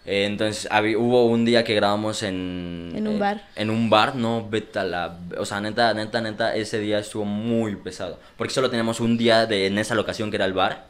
[0.08, 2.94] Eh, entonces hubo un día que grabamos en...
[2.96, 3.44] En un eh, bar.
[3.58, 5.18] En un bar, no, vete a la...
[5.38, 8.18] O sea, neta, neta, neta, ese día estuvo muy pesado.
[8.38, 10.88] Porque solo teníamos un día de, en esa locación que era el bar.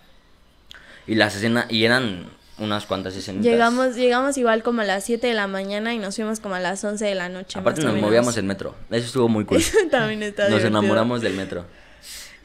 [1.07, 1.65] Y las escenas...
[1.71, 3.43] Y eran unas cuantas escenas.
[3.43, 6.59] Llegamos, llegamos igual como a las 7 de la mañana y nos fuimos como a
[6.59, 7.59] las 11 de la noche.
[7.59, 8.75] Aparte nos movíamos en metro.
[8.91, 9.57] Eso estuvo muy cool.
[9.57, 10.79] Eso también está Nos divertido.
[10.79, 11.65] enamoramos del metro.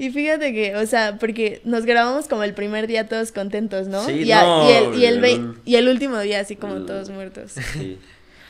[0.03, 4.05] Y fíjate que, o sea, porque nos grabamos como el primer día todos contentos, ¿no?
[4.05, 6.75] Sí, y, a- no, y, el, y, el el- y el último día así como
[6.87, 7.53] todos muertos.
[7.53, 7.99] Sí.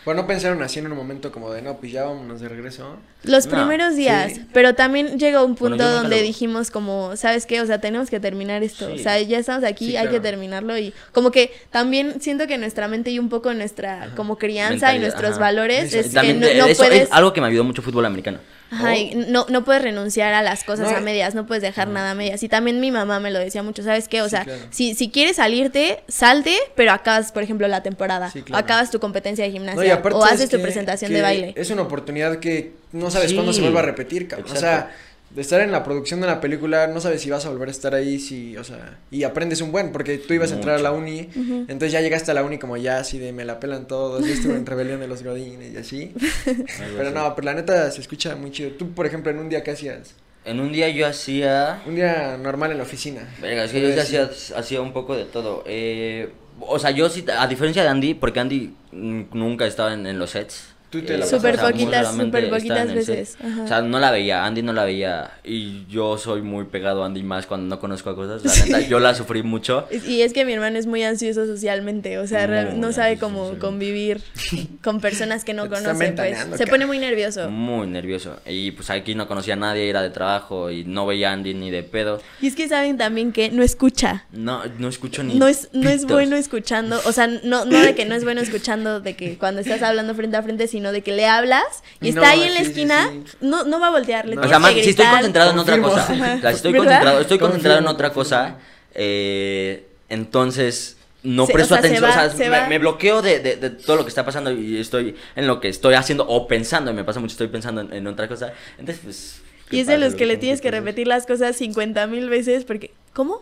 [0.06, 2.97] Bueno, no pensaron así en un momento como de, no, pues ya vámonos de regreso.
[3.25, 4.45] Los No, primeros días, sí.
[4.52, 7.61] pero también llegó un punto donde lo- dijimos como, ¿sabes qué?
[7.61, 8.88] O sea, tenemos que terminar esto.
[8.88, 8.95] Sí.
[9.00, 12.59] O sea, ya estamos aquí, Sí, hay que terminarlo y como que también siento que
[12.59, 15.41] nuestra mente y un poco nuestra como crianza y nuestros ajá.
[15.41, 16.00] valores Eso.
[16.00, 18.38] es que no, de- no eso puedes es algo que me ayudó mucho fútbol americano.
[18.75, 21.88] Ajá, y no, no puedes renunciar a las cosas No, a medias, no puedes dejar
[21.88, 22.43] nada a medias.
[22.43, 24.23] Y también mi mamá me lo decía mucho, ¿sabes qué?
[24.23, 24.61] O Sí, sea, claro.
[24.71, 28.30] si, si quieres salirte, salte, pero acabas, por ejemplo, la temporada.
[28.30, 28.65] Sí, O claro.
[28.65, 30.00] acabas tu competencia de gimnasia.
[30.02, 31.52] o es haces tu presentación de baile.
[31.54, 33.35] Es una oportunidad que no sabes Sí.
[33.37, 34.50] cuándo se vuelva a repetir, cabrón.
[34.52, 34.91] O sea,
[35.31, 37.71] de estar en la producción de una película, no sabes si vas a volver a
[37.71, 40.78] estar ahí, si, o sea, y aprendes un buen, porque tú ibas a entrar a
[40.78, 43.87] la uni, entonces ya llegaste a la uni como ya así de me la pelan
[43.89, 46.13] todos, yo estuve en Rebelión de los Godines y así.
[46.99, 48.73] Pero no, pero la neta se escucha muy chido.
[48.73, 50.15] Tú, por ejemplo, en un día, ¿qué hacías?
[50.45, 51.81] En un día yo hacía...
[51.87, 53.23] Un día normal en la oficina.
[53.41, 55.63] Verga, es que yo hacía, hacía un poco de todo.
[55.67, 60.19] Eh, o sea, yo sí, a diferencia de Andy, porque Andy nunca estaba en, en
[60.19, 60.72] los sets.
[60.93, 63.63] Tú te la Súper poquitas, súper poquitas veces, ajá.
[63.63, 65.31] O sea, no la veía, Andy no la veía.
[65.43, 68.45] Y yo soy muy pegado a Andy más cuando no conozco a cosas.
[68.45, 69.89] La neta, yo la sufrí mucho.
[70.07, 73.59] Y es que mi hermano es muy ansioso socialmente, o sea, Muy no sabe cómo
[73.59, 74.21] convivir
[74.83, 76.39] con personas que no conoce, pues.
[76.57, 77.49] Se pone muy nervioso.
[77.49, 78.37] Muy nervioso.
[78.47, 81.55] Y pues aquí no conocía a nadie, era de trabajo y no veía a Andy
[81.55, 82.21] ni de pedo.
[82.43, 84.26] Y es que saben también que no escucha.
[84.31, 85.37] No, no escucho ni.
[85.37, 88.43] No es, no es bueno escuchando, o sea, no, no de que no es bueno
[88.43, 91.62] escuchando de que cuando estás hablando frente a frente, sino de que le hablas
[92.00, 93.36] y No, está ahí en la sí, esquina, sí.
[93.42, 94.42] No, no va a voltear, le No.
[94.42, 96.00] O sea, más, que si estoy concentrado en otra cosa.
[96.12, 96.34] Ajá.
[96.38, 96.86] O sea, si estoy ¿Verdad?
[96.86, 98.56] concentrado, estoy concentrado en otra cosa.
[98.95, 102.04] eh, entonces no Se- o presto sea, atención.
[102.04, 104.78] va- o sea, se me, bloqueo de, de- de todo lo que está pasando y
[104.80, 106.90] estoy en lo que estoy haciendo o pensando.
[106.90, 108.52] Y me pasa mucho, estoy pensando en, en otra cosa.
[108.78, 109.40] Entonces, pues.
[109.71, 112.90] Y es de los que le tienes que repetir las cosas 50 mil veces porque,
[113.14, 113.40] ¿cómo?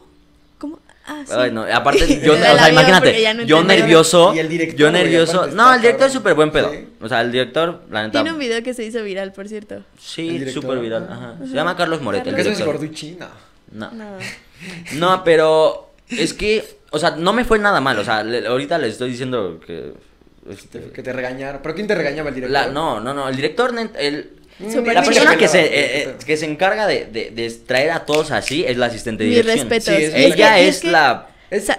[0.59, 0.79] ¿Cómo?
[1.12, 1.33] Ah, sí.
[1.37, 5.46] Ay, no, aparte, yo, o sea, imagínate, no yo nervioso, Y el director, yo nervioso,
[5.49, 6.87] no, el director es súper buen pedo, Sí.
[7.01, 9.75] o sea, el director, la neta, Tiene un video que se hizo viral, por cierto.
[9.77, 11.31] El sí, súper viral, ajá.
[11.35, 12.64] ajá, se llama Carlos Moret, el ¿Qué eso es.
[12.64, 13.16] Gorducci?
[13.18, 13.29] No.
[13.73, 13.90] No.
[13.92, 14.05] No.
[14.94, 18.79] No, pero es que, o sea, no me fue nada mal, o sea, le- ahorita
[18.79, 19.92] le estoy diciendo que...
[20.49, 21.61] este, Que te regañaron.
[21.62, 22.53] ¿Pero quién te regañaba el director?
[22.66, 25.68] la- no, no, no, el director, el, Mm, la persona que se, eh,
[26.03, 29.31] eh, que se encarga de, de, de traer a todos así es la asistente de
[29.31, 29.68] Mis dirección.
[29.70, 31.29] Sí, es es Ella es, que la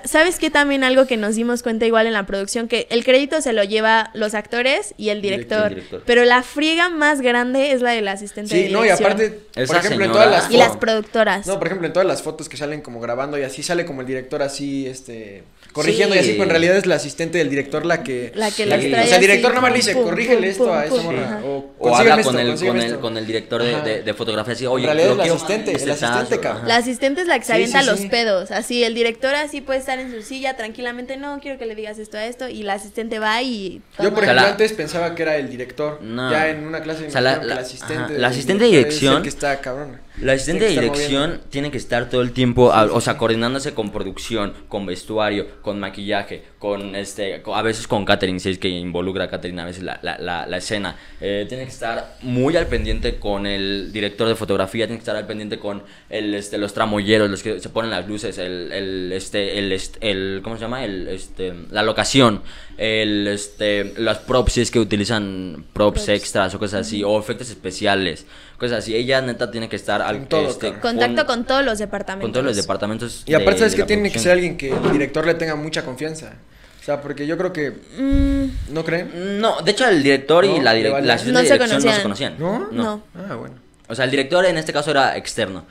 [0.06, 2.68] ¿Sabes qué también algo que nos dimos cuenta igual en la producción?
[2.68, 5.68] Que el crédito se lo lleva los actores y el director.
[5.68, 6.04] El director.
[6.06, 9.12] Pero la friega más grande es la del asistente de Sí, no, y dirección.
[9.12, 11.48] aparte, por ejemplo, en todas las Y las fotos- productoras.
[11.48, 14.02] No, por ejemplo, en todas las fotos que salen como grabando y así sale como
[14.02, 16.24] el director así, este, corrigiendo y Sí.
[16.26, 18.32] así, pero en realidad es la asistente del director la que...
[18.36, 20.50] La que trae O sea, el director así, nada más le dice, pum, corrígele pum,
[20.50, 21.42] esto pum, a esa pum, morra.
[21.46, 24.54] O, O habla esto, con el, con, el, con el director de, de, de fotografía
[24.54, 26.68] así, oye, realidad lo es quiero- asistente, el asistente, cabrón.
[26.68, 28.10] La asistente es la que se Sí, avienta sí, los sí.
[28.10, 28.52] pedos.
[28.52, 31.18] Así, el director así puede estar en su silla tranquilamente.
[31.18, 32.48] No, quiero que le digas esto a esto.
[32.50, 33.82] Y la asistente va y.
[33.82, 34.10] Yo, por toma.
[34.10, 36.00] O sea, ejemplo, la- antes pensaba que era el director.
[36.02, 36.30] No.
[36.32, 37.94] Ya en una clase me O sea, la- asistente...
[38.04, 40.00] ajá, la asistente de director es el dirección- que está cabrón.
[40.20, 41.46] La asistente de dirección moviendo.
[41.50, 45.80] tiene que estar todo el tiempo, a- o sea, coordinándose con producción, con vestuario, con
[45.80, 49.84] maquillaje, con este, a veces con catering, si es que involucra a catering a veces
[49.84, 50.96] la, la, la, la escena.
[51.22, 55.16] Eh, tiene que estar muy al pendiente con el director de fotografía, tiene que estar
[55.16, 59.12] al pendiente con el, este, los tramoyeros, los que se ponen las luces, el, el,
[59.14, 60.84] este, el, este, el, ¿cómo se llama?
[60.84, 62.42] El, este, la locación,
[62.78, 66.10] el, este, los props, si es que utilizan props Props.
[66.10, 68.26] extras o cosas así, o efectos especiales,
[68.58, 68.96] cosas así.
[68.96, 70.74] Ella neta tiene que estar al Con todo, este.
[70.80, 72.26] Contacto con, todos los departamentos.
[72.28, 73.24] con todos los departamentos.
[73.26, 75.34] Y aparte de- sabes de que la tiene que ser alguien que el director le
[75.36, 76.34] tenga mucha confianza.
[76.80, 77.70] O sea, porque yo creo que...
[77.72, 79.40] Mm, ¿No creen?
[79.40, 81.06] No, de hecho el director y No, la, le direc- vale.
[81.08, 82.36] la asistente No de se dirección no se conocían.
[82.40, 82.68] ¿No?
[82.72, 83.04] no.
[83.16, 83.56] Ah, bueno.
[83.88, 85.66] O sea, el director en este caso era externo.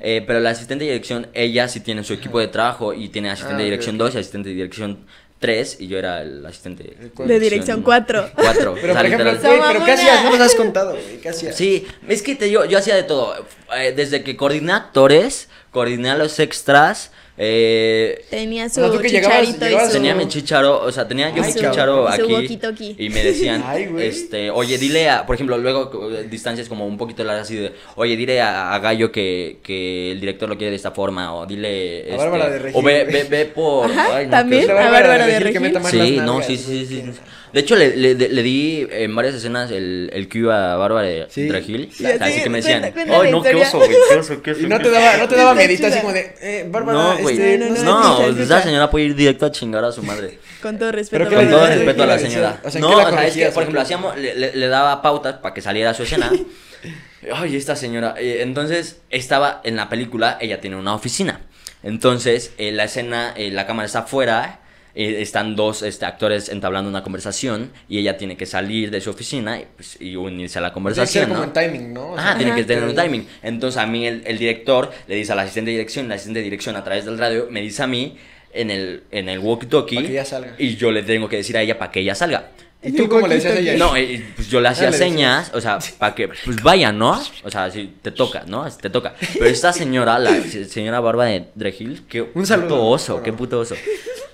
[0.00, 3.30] Eh, pero la asistente de dirección, ella sí tiene su equipo de trabajo y tiene
[3.30, 4.00] asistente Ah, de dirección ok.
[4.00, 4.98] 2 y asistente de dirección
[5.38, 6.96] 3 y yo era el asistente.
[7.16, 8.30] De dirección cuatro.
[8.34, 8.74] 4.
[8.80, 10.24] Pero, por ejemplo, Esa güey, pero ¿qué hacías?
[10.24, 11.18] No nos has contado, güey.
[11.20, 11.56] ¿Qué hacías?
[11.56, 13.46] Sí, es que te digo, yo hacía de todo.
[13.76, 19.08] Eh, desde que coordiné actores, coordiné a los extras, eh, Tenía su No, tú que
[19.08, 19.92] llegabas- chicharito llegabas- y su...
[19.92, 22.94] Tenía mi chicharo, o sea, tenía yo Ay, mi chicharo aquí.
[22.98, 26.96] Y me decían, Ay, este, oye, dile a, por ejemplo, luego eh, distancias como un
[26.96, 30.70] poquito largas así de, oye, dile a, a Gallo que, que el director lo quiere
[30.70, 33.90] de esta forma, o dile, A este, Bárbara de Regil, o ve, ve, ve por,
[33.90, 34.64] Ajá, ay, no, también.
[34.64, 34.72] oso.
[34.72, 35.90] A Bárbara Bárbara de Regil que Regil.
[35.90, 37.20] Sí, no, sí, sí, que- sí.
[37.52, 41.26] De hecho, le, le, le di en varias escenas el, el cue a Bárbara de
[41.30, 41.48] Sí.
[41.48, 41.90] Regil.
[41.98, 43.62] Y así, así que me decían, ay, no, qué historia".
[43.68, 44.60] oso, güey, qué oso, qué oso.
[44.60, 44.92] Y no te oso".
[45.00, 47.34] daba, no te daba Está miedito así como de, eh, Bárbara, No, güey.
[47.40, 50.02] este, No, no, no, No, chica, esa señora puede ir directo a chingar a su
[50.02, 50.38] madre.
[50.60, 51.24] Con todo respeto.
[51.28, 52.60] Pero Con todo respeto a la señora.
[52.64, 55.00] o sea, ¿en no, o sea, es que, por ejemplo, hacíamos, le, le- le daba
[55.02, 56.30] pautas para que saliera su escena.
[57.34, 58.14] Ay, esta señora.
[58.18, 61.40] eh, entonces, estaba en la película, ella tiene una oficina.
[61.82, 64.60] Entonces, eh, la escena, eh, la cámara está afuera.
[64.96, 69.10] Eh, están dos este, actores entablando una conversación y ella tiene que salir de su
[69.10, 71.28] oficina y, pues, y unirse a la Tiene que ser conversación.
[71.28, 71.44] como ¿no?
[71.44, 72.06] en timing, ¿no?
[72.12, 73.26] O Ah, sea, tiene que tener un timing.
[73.42, 76.44] Entonces a mí el, el director le dice al asistente de dirección, el asistente de
[76.44, 78.16] dirección a través del radio me dice a mí
[78.52, 79.96] en el, en el walkie-talkie.
[79.96, 80.54] Pa' que ella salga.
[80.58, 82.48] Y yo le tengo que decir a ella para que ella salga.
[82.82, 83.76] ¿Y tú cómo le decías a ella?
[83.76, 87.20] No, eh, pues yo le hacía señas, o sea, para que, pues vaya, ¿no?
[87.42, 88.70] O sea, si te toca, ¿no?
[88.70, 89.14] Si te toca.
[89.34, 92.68] Pero esta señora, la se- señora Barba de Regil, qué Un saludo.
[92.68, 93.74] puto oso, qué puto oso.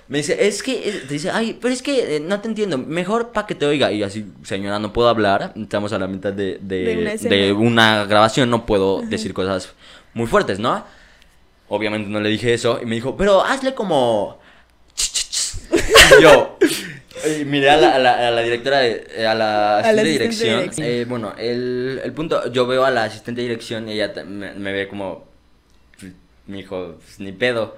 [0.07, 2.77] Me dice, es que, eh, te dice, ay, pero es que eh, no te entiendo,
[2.77, 3.91] mejor para que te oiga.
[3.91, 7.15] Y así, señora, no puedo hablar, estamos a la mitad de, de, De una de
[7.15, 7.53] escena.
[7.59, 9.73] una grabación, no puedo decir cosas
[10.13, 10.85] muy fuertes, ¿no?
[11.69, 14.39] Obviamente no le dije eso y me dijo, pero hazle como...
[16.19, 16.57] Y yo
[17.27, 20.01] y miré a la, a la- a la directora, de, eh, a la A la
[20.01, 20.59] asistente de asistente de dirección.
[20.61, 20.87] dirección.
[20.87, 24.23] Eh, bueno, el, el punto, yo veo a la asistente de dirección y ella te-
[24.23, 25.31] me, me ve como...
[26.45, 27.77] Me dijo, "Pues, ni pedo.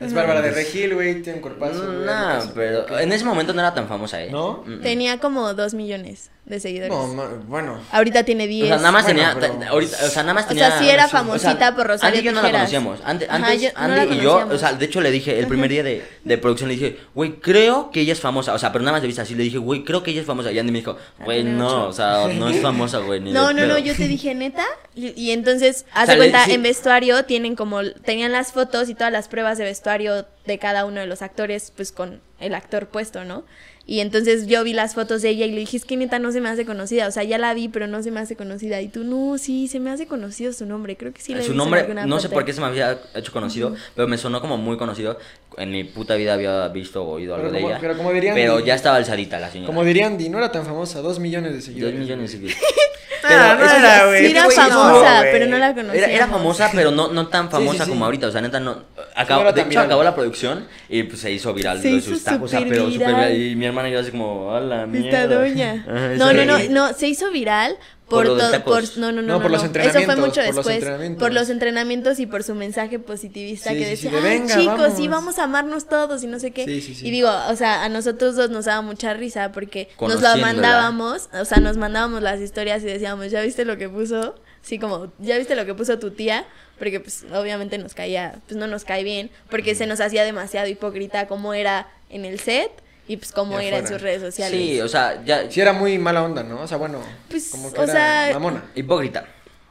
[0.00, 1.84] Es Bárbara de Regil, güey, tiene un cuerpazo.
[1.92, 4.30] No, pero en ese momento no era tan famosa, ¿eh?
[4.30, 4.64] ¿No?
[4.66, 4.80] Mm, mm.
[4.80, 6.90] Tenía como dos millones de seguidores.
[6.92, 7.78] No, ma- bueno.
[7.92, 8.66] Ahorita tiene O 10.
[8.68, 10.68] sea, nada más Bueno, tenía, pero- ta- ahorita, o sea, nada más O tenía...
[10.70, 13.00] sea, sí era o sea, famosita por Rosario Andy y yo no la conocíamos.
[13.04, 15.38] Antes, Ajá, antes yo- no la Andy y yo, o sea, de hecho le dije,
[15.38, 18.52] el primer día de, de producción le dije, güey, creo que ella es famosa.
[18.54, 20.26] O sea, pero nada más de vista así le dije, güey, creo que ella es
[20.26, 20.50] famosa.
[20.50, 23.62] Y Andy me dijo, güey, no, o sea, no es famosa, güey, ni No, no,
[23.66, 23.78] no, pedo".
[23.78, 24.64] yo te dije neta.
[24.94, 26.52] Y, y entonces, haz sea, de cuenta, sí.
[26.52, 30.84] en vestuario tienen como, tenían las fotos y todas las pruebas de vestuario de cada
[30.84, 33.44] uno de los actores, pues con el actor puesto, ¿no?
[33.86, 36.30] Y entonces yo vi las fotos de ella y le dije, es que neta no
[36.30, 37.08] se me hace conocida.
[37.08, 38.80] O sea, ya la vi, pero no se me hace conocida.
[38.80, 40.96] Y tú, no, sí, se me hace conocido su nombre.
[40.96, 42.34] Creo que sí la he Su nombre, no sé parte".
[42.34, 45.18] por qué se me había hecho conocido, pero me sonó como muy conocido.
[45.56, 47.78] En mi puta vida había visto o oído algo Pero de como- ella.
[47.80, 49.66] pero como dirían- Pero ya estaba alzadita la señora.
[49.66, 51.98] Como diría Andy, no era tan famosa, dos millones de Dos seguidores.
[51.98, 52.62] millones de seguidores.
[53.24, 54.26] Ah, no era, güey.
[54.26, 55.32] Sí era no, famosa, güey.
[55.32, 55.98] pero no la conocía.
[56.04, 57.90] Era, era famosa, pero no, no tan famosa sí, sí.
[57.90, 58.26] como ahorita.
[58.28, 58.84] O sea, neta, no.
[59.14, 59.86] Acabó, no de hecho, viral.
[59.86, 62.42] acabó la producción y pues se hizo viral Se hizo sus tacos.
[62.44, 63.14] O sea, pero súper viral.
[63.14, 63.36] viral.
[63.36, 65.26] Y mi hermana y yo así como, hola, Esta mierda.
[65.26, 65.84] doña.
[65.88, 67.76] Ajá, No, no, no, no, se hizo viral
[68.10, 69.68] Por todo, por, no, no, no, No, no, por los no.
[69.70, 71.18] Eso fue entrenamientos, mucho por los después, entrenamientos.
[71.26, 74.38] por los entrenamientos y por su mensaje positivista Sí, que sí, sí, decía, de "Ay,
[74.40, 74.96] venga, chicos, vamos".
[74.98, 76.64] sí, vamos a amarnos todos y no sé qué.
[76.66, 77.08] Sí, sí, sí.
[77.08, 81.28] Y digo, o sea, a nosotros dos nos daba mucha risa porque nos lo mandábamos,
[81.32, 84.34] o sea, nos mandábamos las historias y decíamos, ¿ya viste lo que puso?
[84.62, 86.44] Así como, ¿ya viste lo que puso tu tía?
[86.78, 90.66] Porque pues obviamente nos caía, pues no nos cae bien, porque se nos hacía demasiado
[90.68, 92.70] hipócrita como era en el set
[93.12, 94.58] y pues cómo era en sus redes sociales.
[94.58, 95.50] Sí, o sea, ya.
[95.50, 96.60] Sí, era muy mala onda, ¿no?
[96.62, 98.64] O sea, bueno, Pues, como que o era sea, mamona.
[98.74, 99.26] Hipócrita.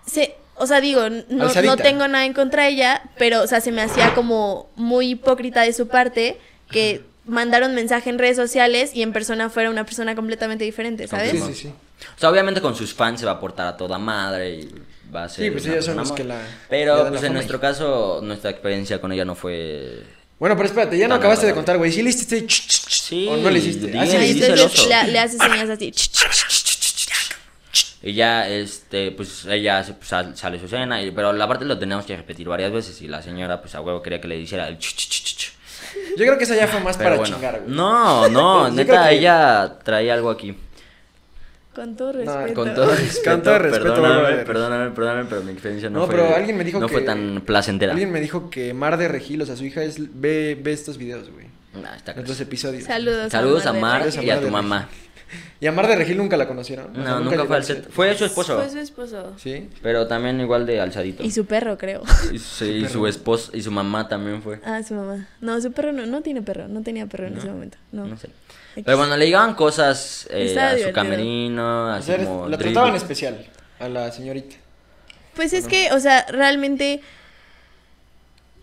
[0.06, 1.76] Sí, o sea, digo, no, Alzadita.
[1.76, 5.12] no tengo nada en contra de ella, pero, o sea, se me hacía como muy
[5.12, 6.38] hipócrita de su parte
[6.70, 11.32] que mandaron mensaje en redes sociales y en persona fuera una persona completamente diferente, ¿sabes?
[11.32, 11.74] Sí, sí, sí.
[12.16, 14.70] O sea, obviamente con sus fans se va a portar a toda madre y
[15.14, 15.46] va a ser.
[15.46, 18.50] Sí, pues una ellos son los que la- Pero la pues en nuestro caso, nuestra
[18.52, 20.04] experiencia con ella no fue.
[20.40, 21.92] Bueno, pero espérate, ya no acabaste de contar, güey.
[21.92, 22.46] ¿Sí le hiciste
[23.10, 23.88] Sí, ¿O no le hiciste?
[23.88, 24.48] di- Ah, sí, Sí, le hiciste.
[24.54, 24.88] el oso.
[24.88, 25.92] le, le hace señas así.
[28.02, 31.78] Y ya, este, pues ella pues, sal- sale su escena, y- pero la parte lo
[31.78, 34.68] teníamos que repetir varias veces y la señora, pues a huevo quería que le hiciera
[34.70, 35.54] el ch, ch, ch, ch, ch.
[36.12, 37.36] Yo creo que esa ya fue más Pero para bueno.
[37.36, 37.76] chingar, güey.
[37.76, 40.56] No, no, neta, que- ella traía algo aquí.
[41.76, 42.54] Con todo No, respeto.
[42.54, 46.16] Con todo respeto, Con todo respeto, perdóname, perdóname, perdóname, pero mi experiencia no, No, fue,
[46.16, 46.94] pero alguien me dijo no que...
[46.94, 47.92] fue tan placentera.
[47.92, 50.98] Alguien me dijo que Mar de Regil, o sea, su hija es, ve, ve estos
[50.98, 51.48] videos, güey.
[51.74, 52.28] Nah, está Los cruel.
[52.28, 52.84] dos episodios.
[52.86, 53.32] Saludos.
[53.32, 54.90] Saludos a Mar y a Mar tu mamá.
[55.62, 56.90] Y a Mar de Regil nunca la conocieron.
[56.92, 57.88] O sea, No, nunca fue al set.
[57.92, 59.34] Fue su esposo, Fue su esposo.
[59.38, 59.70] Sí.
[59.84, 61.22] pero también igual de alzadito.
[61.22, 62.02] Y su perro, creo.
[62.34, 64.60] Y su, y su esposo y su mamá también fue.
[64.66, 65.28] Ah, su mamá.
[65.42, 66.68] No, su perro no, no tiene perro.
[66.68, 67.78] No tenía perro en ese momento.
[67.92, 68.06] No.
[68.06, 68.30] No sé.
[68.84, 72.48] Pero bueno, le llegaban cosas eh, a su camerino, O así sea, como.
[72.48, 73.46] la trataban especial
[73.80, 74.56] a la señorita.
[75.36, 77.02] Pues es que, o sea, realmente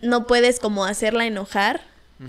[0.03, 1.81] no puedes como hacerla enojar.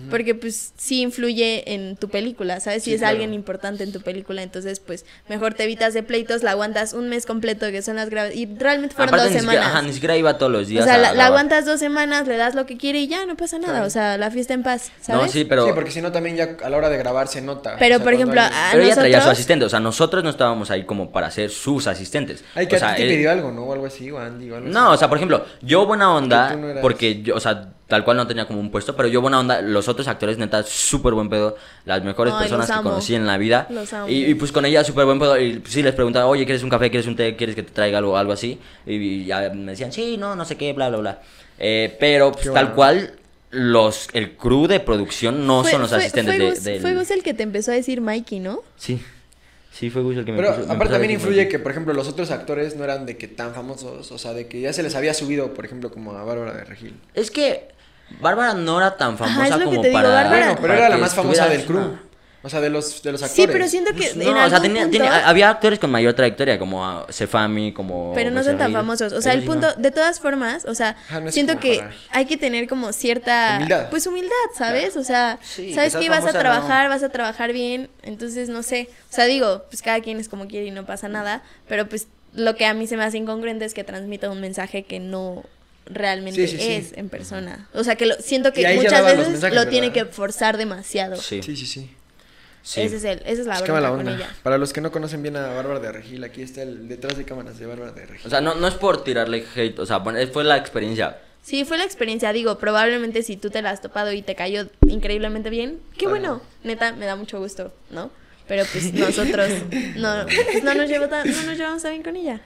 [0.10, 2.84] Porque pues sí influye en tu película, ¿sabes?
[2.84, 3.12] Si Sí, es claro.
[3.14, 7.08] alguien importante en tu película, entonces pues mejor te evitas de pleitos, la aguantas un
[7.08, 8.38] mes completo que son las grabaciones.
[8.38, 9.78] Y realmente fueron Aparte, dos ni siquiera, semanas.
[9.80, 10.84] ajá, ni siquiera iba todos los o días.
[10.84, 13.60] sea, a la, aguantas dos semanas, le das lo que quiere y ya, no pasa
[13.60, 13.74] nada.
[13.76, 13.88] Claro.
[13.88, 15.22] O sea, la fiesta en paz, ¿sabes?
[15.22, 15.66] No, sí, pero.
[15.66, 17.78] Sí, porque si no también ya a la hora de grabar se nota.
[17.80, 19.80] Pero, O sea, por ejemplo, a Pero ella traía a su nosotros- asistente, o sea,
[19.80, 22.44] nosotros no estábamos ahí como para ser sus asistentes.
[22.56, 23.64] Ay, que o sea, a ti te él- pidió algo, ¿no?
[23.64, 24.96] O algo así, o Andy, o algo No, así.
[24.96, 28.28] o sea, por ejemplo, yo buena onda, no porque yo, o sea, tal cual no
[28.28, 31.56] tenía como un puesto, pero yo buena onda, los otros actores, neta, súper buen pedo,
[31.86, 33.66] las mejores Ay, personas que conocí en la vida.
[33.70, 34.10] Los amo.
[34.10, 36.64] Y, y, pues con ella súper buen pedo, y pues, sí les preguntaba, oye, ¿quieres
[36.64, 36.90] un café?
[36.90, 37.36] ¿Quieres un té?
[37.38, 38.60] ¿Quieres que te traiga algo, algo así?
[38.86, 41.22] Y, y ya me decían, sí, no, no sé qué, bla, bla, bla.
[41.60, 42.76] Eh, pero pues, Qué tal bueno.
[42.76, 43.14] cual,
[43.52, 46.82] los, el crew de producción no Fue- son los fue- asistentes fue de, Gus- del-
[46.82, 48.62] Fue Gus el que te empezó a decir Mikey, ¿no?
[48.76, 49.00] Sí,
[49.72, 51.94] sí fue Gus el que me Pero puso- me aparte también influye que, por ejemplo,
[51.94, 54.84] los otros actores no eran de que tan famosos, o sea, de que ya se
[54.84, 56.94] les había subido, por ejemplo, como a Bárbara de Regil.
[57.14, 57.70] Es que
[58.20, 60.10] Bárbara no era tan famosa es lo que como te digo, para...
[60.10, 61.80] Bárbara- Bueno, pero para era la más famosa del crew.
[61.80, 62.02] Ah.
[62.44, 63.46] O sea, de los, de los actores.
[63.46, 65.90] Sí, pero siento que Pues en no, o sea, tenía- punto- tenía- había actores con
[65.92, 68.14] mayor trayectoria, como a Sefami, como...
[68.14, 69.12] Pero no son tan famosos.
[69.12, 69.82] O sea, el punto, no.
[69.82, 73.56] de todas formas, o sea, no siento como que para- hay que tener como cierta...
[73.58, 73.90] Humildad.
[73.90, 74.96] Pues humildad, ¿sabes?
[74.96, 78.88] O sea, Sí, sabes que vas a trabajar, vas a trabajar bien, entonces no sé.
[79.12, 82.08] O sea, digo, pues cada quien es como quiere y no pasa nada, pero pues
[82.34, 85.44] lo que a mí se me hace incongruente es que transmita un mensaje que no
[85.90, 86.72] realmente Sí, sí, sí.
[86.74, 87.68] es en persona.
[87.74, 90.16] O sea, que lo, siento que muchas veces mensajes, lo tiene que ¿verdad?
[90.16, 91.16] forzar demasiado.
[91.18, 91.90] Sí, Sí, sí, sí.
[92.64, 92.82] sí.
[92.82, 94.30] Ese es el, esa es la Es mala con ella.
[94.44, 97.24] Para los que no conocen bien a Bárbara de Regil, aquí está el detrás de
[97.26, 98.28] cámaras de Bárbara de Regil.
[98.28, 100.02] O sea, no, no es por tirarle hate, o sea,
[100.34, 101.18] fue la experiencia.
[101.42, 104.68] Sí, fue la experiencia, digo, probablemente si tú te la has topado y te cayó
[104.86, 106.10] increíblemente bien, qué Claro.
[106.12, 108.12] bueno, neta, me da mucho gusto, ¿no?
[108.50, 109.50] Pero pues nosotros
[109.96, 112.42] no, pues, no nos llevo tan- no nos llevamos tan bien con ella.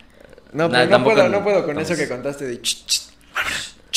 [0.54, 1.90] no, Nah, pero no puedo, no- no puedo con vamos.
[1.90, 2.62] eso que contaste de...
[2.62, 3.02] ch, ch.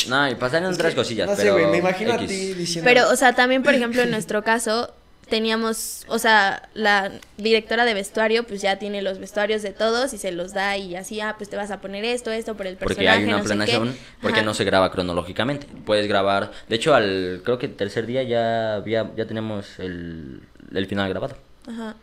[0.08, 2.28] No, y pasaron Es otras que, cosillas, No sé, güey, me imagino a X.
[2.28, 2.88] ti diciendo...
[2.88, 4.92] Pero, o sea, también, por ejemplo, en nuestro caso,
[5.28, 10.18] teníamos, o sea, la directora de vestuario, pues ya tiene los vestuarios de todos y
[10.18, 12.76] se los da y así, ah, pues te vas a poner esto, esto por el
[12.76, 14.46] personaje, Porque hay una no planeación, porque Ajá.
[14.46, 15.66] no se graba cronológicamente.
[15.86, 20.42] Puedes grabar, de hecho, al creo que tercer día ya había, ya tenemos el,
[20.74, 21.36] el final grabado.
[21.68, 21.94] Ajá.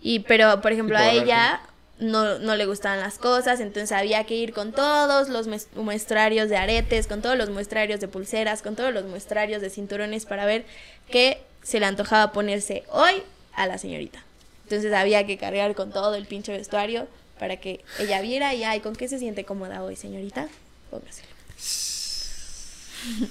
[0.00, 1.60] Y pero, por ejemplo, a ella
[1.98, 6.56] no, no le gustaban las cosas, entonces había que ir con todos los muestrarios de
[6.56, 10.66] aretes, con todos los muestrarios de pulseras, con todos los muestrarios de cinturones para ver
[11.10, 13.22] qué se le antojaba ponerse hoy
[13.54, 14.22] a la señorita.
[14.64, 18.80] Entonces había que cargar con todo el pinche vestuario para que ella viera y, ay,
[18.80, 20.48] ¿con qué se siente cómoda hoy, señorita?
[20.90, 21.28] Póngaselo.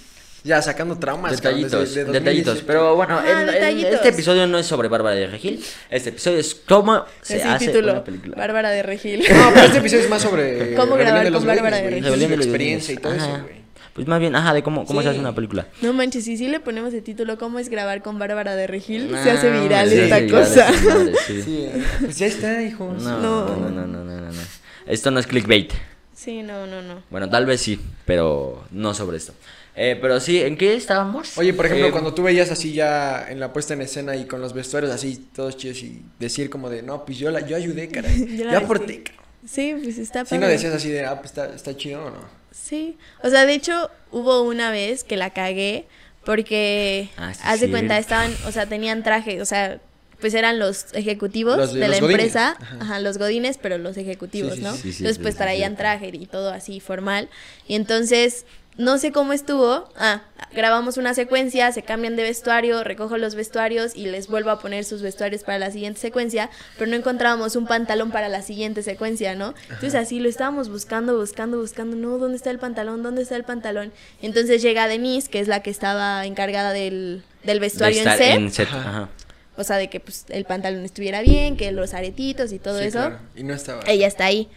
[0.45, 1.41] Ya sacando traumas.
[1.41, 2.53] cabrón, Detallitos, desde- detallitos.
[2.63, 2.67] 2017.
[2.67, 5.61] Pero bueno, Ah, en- este episodio no es sobre Bárbara de Regil.
[5.89, 8.35] Este episodio es cómo se hace título, una película.
[8.37, 9.19] Bárbara de Regil.
[9.27, 10.75] No, pero este episodio es más sobre...
[10.75, 12.03] ¿Cómo grabar con Bárbara de Regil?
[12.05, 13.65] Rebelión de experiencia y todo eso, güey.
[13.95, 15.09] Pues más bien, ajá, de cómo, cómo se Sí.
[15.11, 15.67] hace una película.
[15.81, 19.09] No manches, si le ponemos el título ¿Cómo es grabar con Bárbara de Regil?
[19.15, 20.69] Ah, se hace viral sí, esta cosa.
[20.83, 21.41] madre, sí.
[21.41, 23.01] Sí, eh, pues ya está, hijos.
[23.01, 23.45] No, No.
[23.55, 24.41] no, no, no, no, no, no.
[24.85, 25.71] Esto no es clickbait.
[26.13, 27.03] Sí, no, no, no.
[27.09, 29.33] Bueno, tal vez sí, pero no sobre esto.
[29.77, 31.37] Eh, pero sí, ¿en qué estábamos?
[31.37, 34.25] Oye, por ejemplo, Eh, cuando tú veías así ya en la puesta en escena y
[34.25, 37.57] con los vestuarios así todos chidos y decir como de, no, pues yo la, yo
[37.57, 38.37] ayudé, caray.
[38.37, 39.03] Yo yo aporté.
[39.47, 40.53] Sí, pues está Si no padre.
[40.53, 42.19] decías así de, ah, pues está, está chido o no.
[42.51, 45.85] Sí, o sea, de hecho hubo una vez que la cagué
[46.23, 47.71] porque, Ah, sí, haz de sí.
[47.71, 49.79] cuenta, estaban, o sea, tenían traje, o sea,
[50.19, 52.77] pues eran los ejecutivos Los de- la godines, empresa, ajá.
[52.79, 52.99] ajá.
[52.99, 54.71] los godines, pero los ejecutivos, Sí, sí, ¿no?
[54.71, 55.77] sí, sí, sí, entonces sí, pues sí, traían sí.
[55.77, 57.29] traje y todo así formal.
[57.67, 58.45] Y entonces,
[58.77, 60.21] no sé cómo estuvo, ah,
[60.53, 64.83] grabamos una secuencia, se cambian de vestuario, recojo los vestuarios y les vuelvo a poner
[64.83, 69.33] sus vestuarios para la siguiente secuencia, pero no encontrábamos un pantalón para la siguiente secuencia,
[69.35, 69.53] ¿no?
[69.69, 73.01] Entonces así lo estábamos buscando, buscando, buscando, no, ¿dónde está el pantalón?
[73.01, 73.93] ¿Dónde está el pantalón?
[74.21, 78.35] Entonces llega Denise, que es la que estaba encargada del, del De vestuario en set,
[78.35, 78.89] en set, Ajá.
[78.89, 79.09] ajá.
[79.55, 82.87] o sea, de que pues el pantalón estuviera bien, que los aretitos y todo Sí,
[82.87, 83.19] eso claro.
[83.35, 83.81] Y no estaba.
[83.87, 84.49] ella está ahí.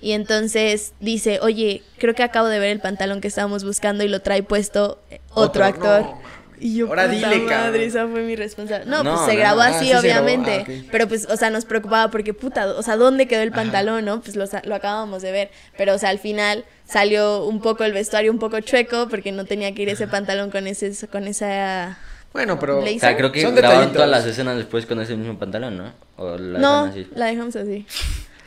[0.00, 4.08] Y entonces dice, oye, creo que acabo de ver el pantalón que estábamos buscando y
[4.08, 6.00] lo trae puesto eh, otro, Otro, actor.
[6.02, 6.20] no,
[6.60, 7.80] y yo, Ahora puta dile, madre, cabrón.
[7.80, 8.90] esa fue mi responsabilidad.
[8.90, 9.62] No, No, pues se no, grabó no.
[9.62, 10.52] Ah, así, sí se grabó, obviamente.
[10.58, 10.88] ah, ok.
[10.92, 14.20] Pero pues, o sea, nos preocupaba porque, puta, o sea, ¿dónde quedó el pantalón, no?
[14.20, 15.50] Pues lo, sa- lo acabamos de ver.
[15.76, 19.44] Pero, o sea, al final salió un poco el vestuario un poco chueco porque no
[19.46, 21.98] tenía que ir ese pantalón con ese con esa...
[22.32, 22.82] Bueno, pero.
[22.82, 25.76] Le O sea, creo que Son grabaron todas las escenas después con ese mismo pantalón,
[25.76, 25.92] ¿no?
[26.16, 27.06] O la no, así.
[27.14, 27.86] la dejamos así.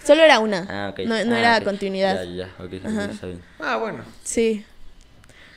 [0.08, 0.66] Solo era una.
[0.70, 1.00] Ah, ok.
[1.06, 1.64] No, no Ah, era ok.
[1.66, 2.24] continuidad.
[2.24, 3.42] Ya, ya, ok, está bien.
[3.60, 4.04] Ah, bueno.
[4.24, 4.66] Sí.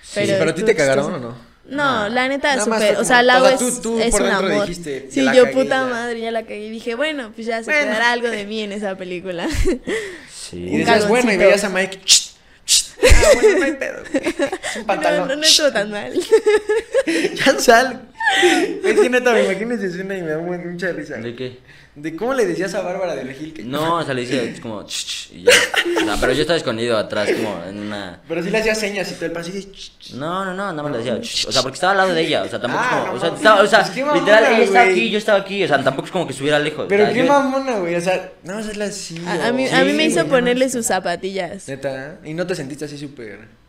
[0.03, 1.51] Sí, pero, a ti te cagaron o no?
[1.67, 2.97] No, la neta, más súper.
[2.97, 4.63] O sea, Lau o sea, es, tú- tú es por un amor.
[4.63, 5.85] dijiste, sí, la yo cagué, puta ya.
[5.87, 6.67] madre, ya la cagué.
[6.67, 7.87] Y dije, bueno, pues ya se Bueno.
[7.93, 9.47] quedará algo de mí en esa película.
[9.47, 9.81] Y
[10.33, 10.67] Sí.
[10.69, 12.01] Un decías, bueno, y veías a Mike.
[13.03, 14.03] Ah, bueno, no hay pedo.
[14.13, 15.29] Es un no, pantalón.
[15.29, 16.13] no, no estuvo tan mal.
[17.07, 18.03] Ya sal.
[18.85, 21.17] Es que neta, me imagino esa escena y me da mu- mucha risa.
[21.17, 21.59] ¿De qué?
[21.95, 23.65] De cómo le decías a Bárbara de Regil que.
[23.65, 24.85] No, o sea, le decía es como...
[24.87, 25.51] "Ch, ch", y ya.
[25.51, 28.21] O sea, pero yo estaba escondido atrás, como en una...
[28.29, 30.15] Pero sí le hacías señas y todo el paso y dices, "Ch, ch".
[30.15, 31.21] No, no, no, nada más le decía...
[31.21, 33.13] "Ch", O sea, porque estaba al lado de ella, o sea, tampoco Ah, es como...
[33.13, 35.65] no o sea, estaba, o sea Pues mamona, literal, ella estaba aquí, yo estaba aquí,
[35.65, 36.85] o sea, tampoco es como que estuviera lejos.
[36.85, 37.95] o Pero sea, qué yo- mamona, güey.
[37.97, 39.21] O sea, no, es la así.
[39.27, 41.69] A, a mí, o- a mí Sí, me hizo güey, ponerle sus zapatillas.
[41.69, 43.60] Neta, ¿y no te sentiste así súper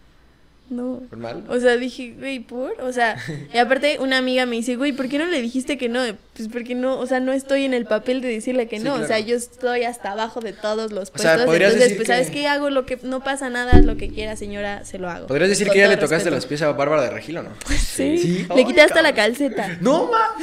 [0.71, 1.01] No.
[1.17, 1.43] mal?
[1.49, 2.79] O sea, dije, güey, ¿por?
[2.81, 3.17] O sea,
[3.53, 6.01] y aparte una amiga me dice, güey, ¿por qué no le dijiste que no?
[6.35, 8.95] Pues porque no, o sea, no estoy en el papel de decirle que Sí, no.
[8.95, 11.45] O sea, yo estoy hasta abajo de todos los O sea, puestos.
[11.45, 12.47] podrías entonces, decir pues, que- ¿sabes qué?
[12.47, 15.27] Hago lo que, no pasa nada, lo que quiera, señora, se lo hago.
[15.27, 16.35] ¿Podrías decir Con que ya le tocaste respeto.
[16.35, 17.49] los pies a Bárbara de Regil o no?
[17.67, 18.47] Sí, Sí.
[18.55, 19.77] le quité hasta la calceta.
[19.81, 20.35] ¡No, ma!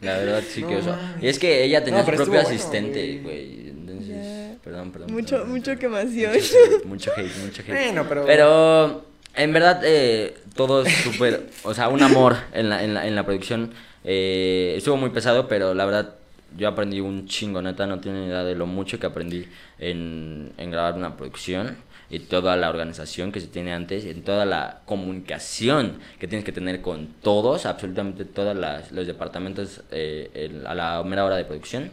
[0.00, 1.22] La verdad sí No que, o sea, mames.
[1.24, 3.18] y es que ella tenía No, su propio asistente, güey.
[3.22, 3.68] güey.
[3.70, 5.12] Entonces, perdón, perdón.
[5.12, 5.78] Mucho, perdón, mucho perdón.
[5.80, 6.32] quemación.
[6.32, 7.70] Mucho mucho hate, mucho hate.
[7.86, 9.04] Bueno, pero- Pero,
[9.36, 13.14] en verdad, eh, todo es súper, o sea, un amor en la, en la, en
[13.14, 13.72] la producción.
[14.04, 16.14] Eh, estuvo muy pesado, pero la verdad,
[16.56, 19.46] yo aprendí un chingo, neta, no tienen idea de lo mucho que aprendí
[19.78, 21.76] en, en grabar una producción
[22.08, 26.52] y toda la organización que se tiene antes, en toda la comunicación que tienes que
[26.52, 28.56] tener con todos, absolutamente todos
[28.92, 31.90] los departamentos eh, el- a la mera hora de producción.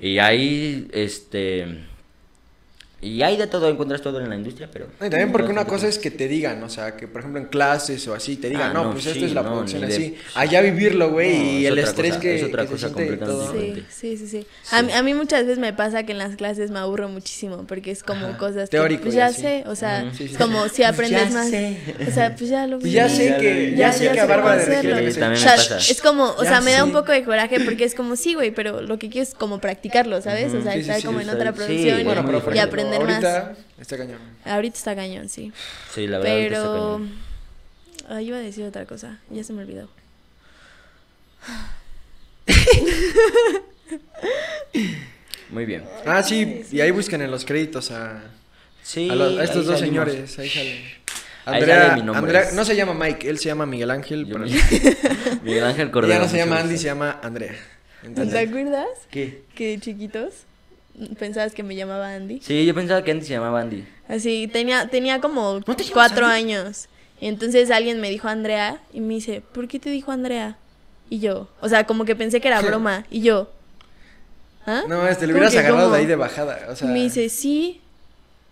[0.00, 1.84] Y ahí, este...
[2.98, 4.86] Y hay de todo, encuentras todo en la industria, pero...
[4.96, 7.46] Y también porque una cosa es que te digan, o sea, que por ejemplo en
[7.46, 9.82] clases o así te digan, Ah, no, no, pues sí, esto es la no, producción
[9.82, 10.16] de- así.
[10.34, 12.86] Allá vivirlo, güey, No, y es el estrés cosa, que, es otra que se cosa
[12.88, 13.84] y completamente.
[13.90, 14.46] Sí, sí, sí, sí.
[14.72, 17.66] A, mí- a mí muchas veces me pasa que en las clases me aburro muchísimo
[17.68, 19.42] porque es como Ajá, cosas teórico que pues ya así.
[19.42, 20.10] sé, o sea.
[20.12, 20.76] Sí, sí, es como sí.
[20.76, 21.50] si aprendes Ya más.
[21.50, 21.76] sé.
[22.08, 22.92] O sea, pues ya lo Pues vi.
[22.92, 25.08] ya sé que, Ya ya, sé que a Bárbara de
[25.90, 28.52] es como, o sea, me da un poco de coraje porque es como, sí, güey,
[28.52, 30.54] pero lo que quiero es como practicarlo, ¿sabes?
[30.54, 31.36] O sea, Sí, sí, estar sí, como sí, en sí.
[31.36, 32.24] otra Sí, producción y- bueno,
[32.90, 33.24] Pero más.
[33.24, 34.18] ahorita está cañón.
[34.44, 35.52] Ahorita está cañón, sí.
[35.94, 36.32] Sí, la verdad.
[36.34, 36.92] ahorita está Pero...
[36.94, 37.26] cañón.
[38.08, 39.88] Ah, iba a decir otra cosa, ya se me olvidó.
[45.50, 45.84] Muy bien.
[46.04, 48.20] Ah, sí, y ahí buscan en los créditos a,
[48.82, 50.06] Sí, a los- a estos dos salimos.
[50.08, 50.82] señores, ahí salen.
[51.44, 52.38] Ahí Andrea, sale mi nombre.
[52.38, 54.40] Andrea, no se llama Mike, él se llama Miguel Ángel, pero
[55.42, 56.22] Miguel Ángel ella Cordero.
[56.24, 57.54] no se llama Andy, se llama Andrea.
[58.14, 59.42] ¿Te acuerdas ¿Qué?
[59.54, 60.32] que chiquitos
[61.18, 62.40] pensabas que me llamaba Andy?
[62.40, 63.84] Sí, yo pensaba que Andy se llamaba Andy.
[64.08, 66.52] Así, tenía, tenía como ¿No te llamas cuatro Andy?
[66.54, 66.88] años.
[67.20, 70.56] Y entonces alguien me dijo Andrea y me dice, ¿por qué te dijo Andrea?
[71.08, 73.04] Y yo, o sea, como que pensé que era broma.
[73.10, 73.50] Y yo,
[74.66, 74.82] ¿ah?
[74.88, 75.94] no, este, le ¿Cómo hubieras agarrado cómo?
[75.94, 76.88] de ahí de bajada, o sea.
[76.88, 77.80] Y me dice, sí.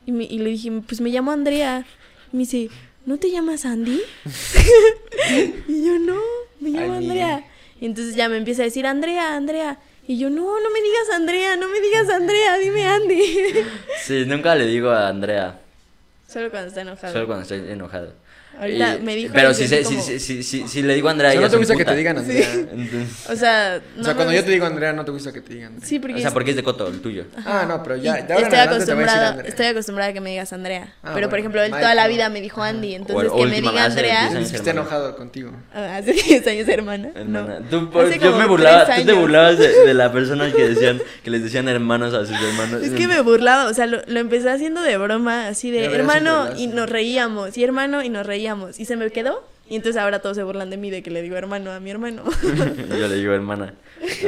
[0.06, 1.84] Y, me- y le dije, pues me llamo Andrea.
[2.32, 2.68] Y me dice,
[3.06, 4.00] ¿no te llamas Andy?
[5.68, 6.16] y yo, no,
[6.60, 7.06] me llamo Andy.
[7.08, 7.44] Andrea.
[7.80, 9.78] Y entonces ya me empieza a decir, Andrea, Andrea.
[10.06, 13.64] Y yo, no, no me digas Andrea, no me digas Andrea, dime Andy.
[14.02, 15.60] Sí, nunca le digo a Andrea.
[16.28, 17.12] Solo cuando está enojado.
[17.12, 18.12] Solo cuando estoy enojado.
[18.60, 21.30] Ahorita Y- me dijo Pero si, como- si, si, si, si le digo a Andrea,
[21.30, 22.48] O sea, ella no te gusta que te digan Andrea.
[22.54, 25.32] Entonces- O sea, O no sea, me cuando yo te digo Andrea, no te gusta
[25.32, 25.72] que te digan.
[25.74, 25.88] Andrea.
[25.88, 27.24] Sí, porque o sea, es- porque es de coto, el tuyo.
[27.44, 30.94] Ah, no, pero ya, en estoy acostumbrada, estoy acostumbrada a que me digas Andrea.
[31.02, 33.36] Ah, pero por bueno, ejemplo, él Mike, toda la vida me dijo Andy, entonces O-
[33.36, 34.20] que me diga Andrea.
[34.20, 34.34] 10 años.
[34.38, 35.50] Dices que está enojado contigo.
[35.74, 37.10] Ah, Hace 10 años, hermana.
[37.14, 37.66] Hermana, No.
[37.68, 41.30] tú, por- yo me burlaba, tú te burlabas de, de la persona que decían, que
[41.30, 42.82] les decían hermanos a sus hermanos.
[42.82, 45.90] Es que me burlaba, o sea, lo, lo empecé haciendo de broma, así de Ya
[45.90, 48.43] hermano, y nos reíamos, y hermano, y nos reíamos.
[48.78, 51.22] Y se me quedó, y entonces ahora todos se burlan de mí de que le
[51.22, 52.22] digo hermano a mi hermano.
[52.42, 53.74] Yo le digo hermana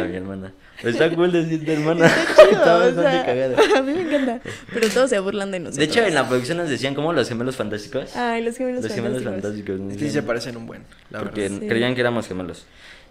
[0.00, 0.52] a mi hermana.
[0.82, 2.06] Está cool decirte hermana.
[2.06, 3.56] Está chido, Está o bastante sea, cagado.
[3.76, 4.40] a mí me encanta.
[4.72, 5.78] Pero todos se burlan de nosotros.
[5.78, 8.14] De hecho, en la producción nos decían como los gemelos fantásticos.
[8.16, 9.76] Ay, los gemelos los gemelos fantásticos.
[9.76, 9.80] fantásticos.
[9.80, 9.90] ¿no?
[9.92, 11.58] Es que sí se parecen un buen, la Porque verdad.
[11.60, 11.68] Sí.
[11.68, 12.64] creían que éramos gemelos.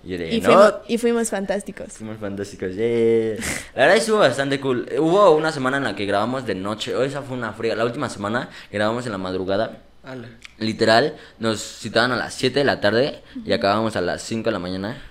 [0.03, 1.87] Y de, Y, no, fuimos, y fuimos fantásticos.
[1.93, 2.75] fuimos fantásticos.
[2.75, 3.35] yeah.
[3.75, 4.87] La verdad estuvo bastante cool.
[4.99, 6.95] Hubo una semana en la que grabamos de noche.
[6.95, 7.75] Oh, esa fue una fría.
[7.75, 9.79] La última semana grabamos en la madrugada.
[10.05, 10.29] Ala.
[10.59, 14.51] Literal, nos citaban a las 7 de la tarde y acabábamos a las 5 de
[14.51, 15.01] la mañana.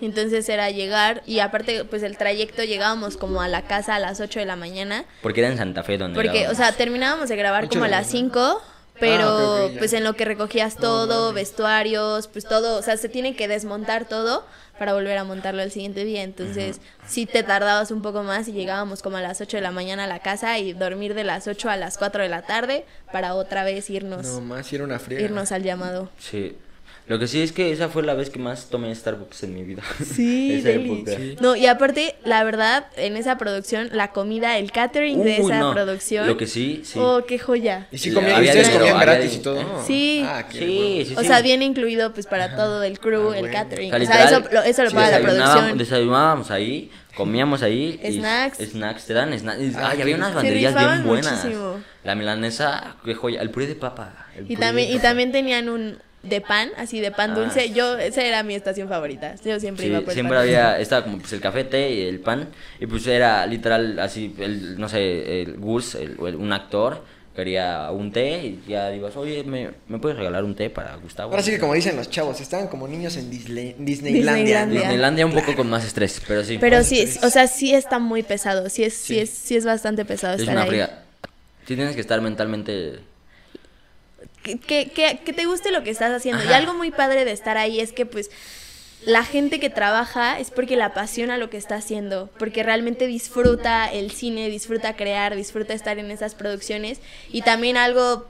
[0.00, 4.20] Entonces era llegar, y aparte, pues el trayecto llegábamos como a la casa a las
[4.20, 5.04] 8 de la mañana.
[5.22, 8.06] Porque era en Santa Fe donde Porque, o sea, terminábamos de grabar como a las
[8.06, 8.30] mañana.
[8.32, 8.62] 5,
[8.98, 9.78] pero Ah, ok, ok, ya.
[9.78, 14.06] pues en lo que recogías todo, vestuarios, pues todo, o sea, se tiene que desmontar
[14.06, 14.46] todo
[14.80, 16.22] para volver a montarlo el siguiente día.
[16.22, 19.72] Entonces, sí te tardabas un poco más y llegábamos como a las 8 de la
[19.72, 22.86] mañana a la casa y dormir de las 8 a las 4 de la tarde
[23.12, 25.20] para otra vez irnos, No más, era una fría.
[25.20, 26.08] irnos al llamado.
[26.18, 26.56] Sí.
[27.10, 29.64] Lo que sí es que esa fue la vez que más tomé Starbucks en mi
[29.64, 29.82] vida.
[30.00, 30.92] Sí, Esa deli.
[30.92, 31.16] época.
[31.16, 31.36] Sí.
[31.40, 35.72] No, y aparte, la verdad, en esa producción, la comida, el catering de esa no.
[35.72, 36.28] producción.
[36.28, 37.00] Lo que sí, sí.
[37.02, 37.88] Oh, qué joya.
[37.90, 39.82] Y si comían, había ustedes dinero, comían había gratis y todo.
[39.84, 40.22] Sí.
[40.24, 43.40] Ah, qué Sí, sí, O sea, viene incluido pues para todo el crew, Ah, el
[43.46, 43.58] bueno.
[43.58, 43.92] catering.
[43.92, 45.78] O sea, O sea, eso, lo, eso lo sí, paga la desayunábamos- producción.
[45.78, 48.00] Desayunábamos ahí, comíamos ahí.
[48.04, 48.58] y Snacks.
[48.70, 49.74] snacks, te dan snacks.
[49.76, 51.44] Ah, Ay, había unas banderillas bien buenas.
[51.44, 51.80] muchísimo.
[52.04, 53.40] La milanesa, qué joya.
[53.42, 54.26] El puré de papa.
[54.36, 57.34] el Y puré también, de y también tenían un de pan, así de pan Ah,
[57.34, 57.68] dulce.
[57.68, 57.72] sí.
[57.74, 59.34] Yo, esa era mi estación favorita.
[59.44, 61.90] Yo siempre Sí, iba por el siempre pan había, estaba como pues el café, té
[61.90, 62.48] y el pan.
[62.78, 67.02] Y pues era literal así, el, no sé, el Gus, el- el- un actor,
[67.34, 71.30] quería un té y ya digas, oye, ¿me, ¿me puedes regalar un té para Gustavo?
[71.30, 74.34] Ahora sí que como dicen los chavos, estaban como niños en Disney- Disneylandia.
[74.34, 74.80] Disneylandia.
[74.80, 76.58] Disneylandia un poco con más estrés, pero sí.
[76.60, 78.68] Pero sí, o sea, sí está muy pesado.
[78.68, 79.20] Sí es, sí, Sí.
[79.20, 80.68] es, sí es bastante pesado es estar una ahí.
[80.68, 81.02] fría.
[81.66, 82.98] Sí tienes que estar mentalmente...
[84.42, 86.44] que, que, te guste lo que estás haciendo.
[86.44, 88.30] Y algo muy padre de estar ahí es que pues
[89.04, 93.86] la gente que trabaja es porque le apasiona lo que está haciendo, porque realmente disfruta
[93.86, 97.00] el cine, disfruta crear, disfruta estar en esas producciones.
[97.30, 98.26] Y también algo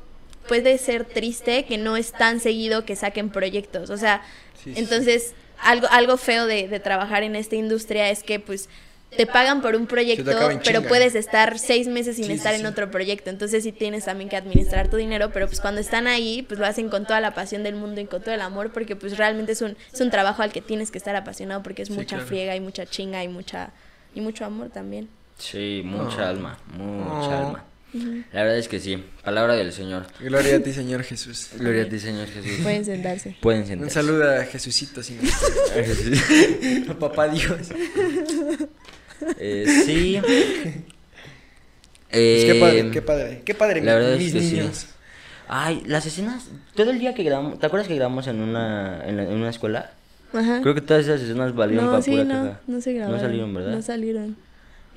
[0.48, 4.22] puede ser triste que no es tan seguido que saquen proyectos, o sea,
[4.62, 8.68] Sí, sí, entonces algo algo feo de, de trabajar en esta industria es que pues
[9.16, 10.30] te pagan por un proyecto,
[10.64, 12.66] pero puedes estar seis meses sin Sí, sí, estar en sí.
[12.66, 13.30] otro proyecto.
[13.30, 16.66] Entonces sí tienes también que administrar tu dinero, pero pues cuando están ahí, pues lo
[16.66, 19.52] hacen con toda la pasión del mundo y con todo el amor, porque pues realmente
[19.52, 22.16] es un, es un trabajo al que tienes que estar apasionado, porque es Sí, mucha
[22.16, 22.26] claro.
[22.26, 23.70] friega y mucha chinga y mucha
[24.14, 25.08] y mucho amor también.
[25.38, 26.28] Sí, mucha Oh.
[26.28, 27.46] alma, mucha Oh.
[27.46, 27.64] alma.
[28.32, 30.06] La verdad es que sí, palabra del Señor.
[30.20, 31.48] Gloria a ti, Señor Jesús.
[31.56, 32.60] Gloria a ti, Señor Jesús.
[32.62, 33.36] Pueden sentarse.
[33.40, 33.94] Pueden Un sentarse.
[33.94, 35.14] saludo a Jesucito, si
[36.86, 37.70] no a papá Dios.
[39.38, 40.20] Eh, sí.
[40.22, 40.74] Pues
[42.12, 44.56] Eh, qué padre, qué padre, qué padre, La verdad mis es que sí.
[44.56, 44.86] niños.
[45.48, 49.16] Ay, las escenas, todo el día que grabamos, ¿te acuerdas que grabamos en una, en,
[49.16, 49.92] la- en una escuela?
[50.32, 50.60] Ajá.
[50.62, 53.16] Creo que todas esas escenas valieron no, para sí, pura no, no se grabaron.
[53.16, 53.72] No salieron, ¿verdad?
[53.72, 54.36] No salieron.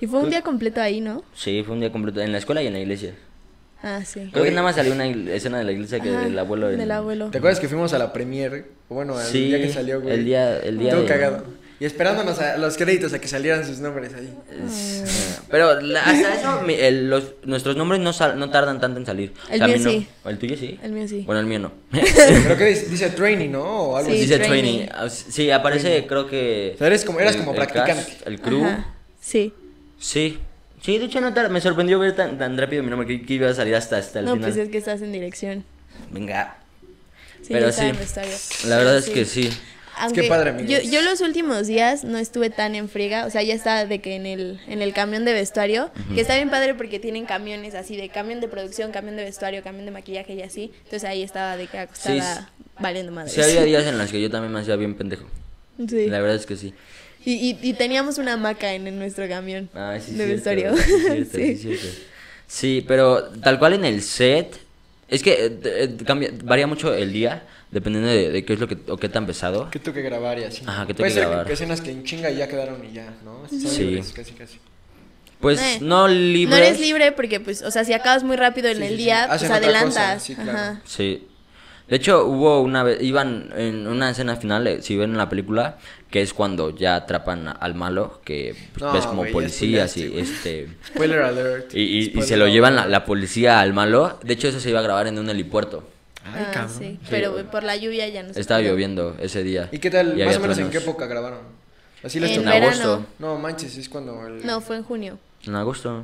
[0.01, 1.23] Y fue un día completo ahí, ¿no?
[1.35, 3.13] Sí, fue un día completo, en la escuela y en la iglesia.
[3.81, 4.29] Ah, sí.
[4.31, 4.49] Creo Oye.
[4.51, 6.69] que nada más salió una escena de la iglesia que Ajá, del abuelo.
[6.71, 7.29] en- Del abuelo.
[7.31, 8.65] ¿Te acuerdas que fuimos a la premiere?
[8.89, 10.13] O Bueno, el Sí, día que salió, güey.
[10.15, 11.43] el día- el día Todo de- cagado.
[11.79, 14.31] Y esperándonos a los créditos a que salieran sus nombres ahí.
[14.65, 18.99] Es- Pero la- hasta eso, mi- el- los, nuestros nombres no, sal- no tardan tanto
[18.99, 19.33] en salir.
[19.49, 19.89] El mío mí no.
[19.89, 20.07] sí.
[20.23, 20.79] ¿O ¿El tuyo sí?
[20.83, 21.23] El mío sí.
[21.25, 21.71] Bueno, el mío no.
[21.91, 23.63] Creo que dice, dice training, ¿no?
[23.63, 24.21] O algo Sí, así.
[24.25, 24.73] Dice training.
[24.85, 24.89] training.
[24.93, 26.71] Ah, Sí, aparece, creo que.
[26.75, 27.93] O sea, eres como- eras el- como el practicante.
[28.13, 28.63] cast, el crew.
[28.63, 29.53] Ajá, Sí.
[29.99, 30.39] Sí.
[30.81, 33.33] Sí, de hecho, no tar- me sorprendió ver tan, tan rápido mi nombre que, que
[33.35, 34.49] iba a salir hasta, hasta el No, final.
[34.51, 35.63] pues es que estás en dirección.
[36.11, 36.57] Venga.
[37.41, 37.91] Sí, Pero sí.
[38.67, 39.11] La verdad es Sí.
[39.11, 39.49] que sí.
[39.97, 40.69] Aunque padre, amigos.
[40.83, 43.99] yo, yo los últimos días no estuve tan en friega, o sea, ya estaba de
[43.99, 47.75] que en el, en el camión de vestuario, que está bien padre porque tienen camiones
[47.75, 50.71] así de camión de producción, camión de vestuario, camión de maquillaje y así.
[50.85, 53.29] Entonces ahí estaba de que acostada Sí, valiendo madre.
[53.29, 55.25] Sí, había días en los que yo también me hacía bien pendejo.
[55.87, 56.07] Sí.
[56.07, 56.73] La verdad es que sí.
[57.25, 60.75] Y, y, y teníamos una hamaca en, en nuestro camión Ah, sí, de vestuario.
[60.75, 61.57] sí, cierto, sí, Sí.
[61.57, 61.87] cierto.
[62.47, 64.57] Sí, pero tal cual en el set.
[65.07, 67.43] Es que eh, eh, cambia, varía mucho el día,
[67.73, 69.69] dependiendo de, de qué es lo que, o qué tan pesado.
[69.69, 70.63] Que tuve que grabar y así.
[70.65, 71.51] Ajá, que tuve Puede que ser grabar.
[71.51, 73.43] escenas que en chinga ya quedaron y ya, ¿no?
[73.49, 73.99] Sí.
[74.15, 74.59] Casi, casi.
[75.39, 76.51] Pues Eh, no libre.
[76.51, 78.95] No eres libre porque, pues, o sea, si acabas muy rápido en Sí, el sí,
[78.95, 79.03] sí.
[79.03, 80.23] día, pues adelantas.
[80.23, 80.51] sí, claro.
[80.51, 80.81] Ajá.
[80.85, 81.27] Sí.
[81.89, 85.27] De hecho, hubo una vez, iban en una escena final, eh, si ven en la
[85.27, 85.77] película,
[86.09, 90.17] que es cuando ya atrapan al malo, que pues, No, ves como ya policías y
[90.17, 90.69] este...
[90.87, 91.73] Spoiler alert.
[91.75, 94.17] Y, y- y se lo llevan la, la policía al malo.
[94.23, 95.85] De hecho, eso se iba a grabar en un helipuerto.
[96.23, 96.75] Ay, Ah, cabrón.
[96.79, 96.99] sí.
[97.09, 98.71] Pero por la lluvia ya no se Estaba pudo.
[98.71, 99.69] lloviendo ese día.
[99.71, 100.17] ¿Y qué tal?
[100.19, 100.71] Y más o menos en truenos.
[100.71, 101.39] qué época grabaron.
[102.03, 103.05] Así les En En agosto.
[103.19, 104.45] No, manches, es cuando el...
[104.45, 105.17] No, fue en junio.
[105.45, 106.03] En agosto.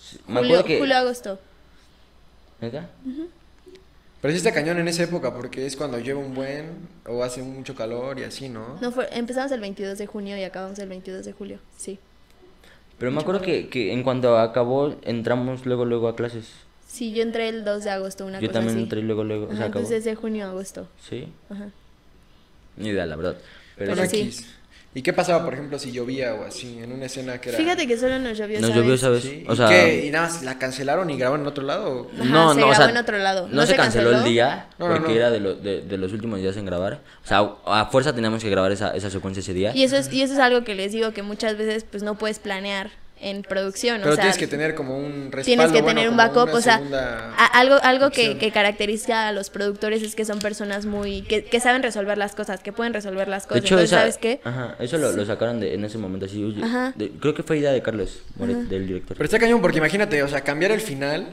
[0.00, 0.78] Sí, Me Julio, acuerdo que...
[0.78, 1.38] julio, agosto.
[2.60, 2.88] ¿Neta?
[4.20, 7.42] Pero sí está cañón en esa época porque es cuando llueve un buen o hace
[7.42, 8.76] mucho calor y así, ¿no?
[8.80, 11.58] No, fue, empezamos el 22 de junio y acabamos el 22 de julio.
[11.76, 11.98] Sí.
[12.98, 16.48] Pero me acuerdo que, que en cuanto acabó, entramos luego, luego a clases.
[16.88, 18.82] Sí, yo entré el 2 de agosto, una Yo cosa también así.
[18.84, 19.44] entré luego, luego.
[19.44, 19.80] o Ajá, sea, acabó.
[19.84, 20.88] entonces de junio a agosto.
[21.08, 21.68] Sí, Ajá.
[22.76, 23.36] ni idea, la verdad.
[23.76, 24.34] Pero, Pero sí.
[24.94, 27.58] ¿Y qué pasaba, por ejemplo, si llovía o así, en una escena que era...
[27.58, 29.22] Fíjate que solo nos llovió nos llovió vez.
[29.22, 30.06] Sí, O ¿y sea, qué?
[30.06, 32.08] ¿Y nada más la cancelaron y grabaron en otro lado?
[32.14, 33.48] Ajá, no, se no, o grabó sea, en otro lado.
[33.48, 34.26] No, ¿No se se canceló, canceló?
[34.26, 35.16] el día No, no, porque no.
[35.16, 37.00] era de, lo- de, de los últimos días en grabar.
[37.22, 39.76] O sea, a fuerza teníamos que grabar esa, esa secuencia ese día.
[39.76, 42.16] Y eso es y eso es algo que les digo que muchas veces pues no
[42.16, 42.90] puedes planear
[43.20, 46.10] en producción, Pero o sea, tienes que tener como un respaldo, tienes que bueno, tener
[46.10, 46.80] un backup, o sea,
[47.54, 51.60] algo algo que, que caracteriza a los productores es que son personas muy que, que
[51.60, 53.64] saben resolver las cosas, que pueden resolver las De cosas.
[53.64, 54.40] hecho, Entonces, esa- ¿sabes qué?
[54.44, 56.42] Ajá, eso lo, lo sacaron de, en ese momento así.
[56.96, 59.16] de- creo que fue idea de Carlos, Moret, del director.
[59.16, 61.26] Pero está cañón porque imagínate, o sea, cambiar el final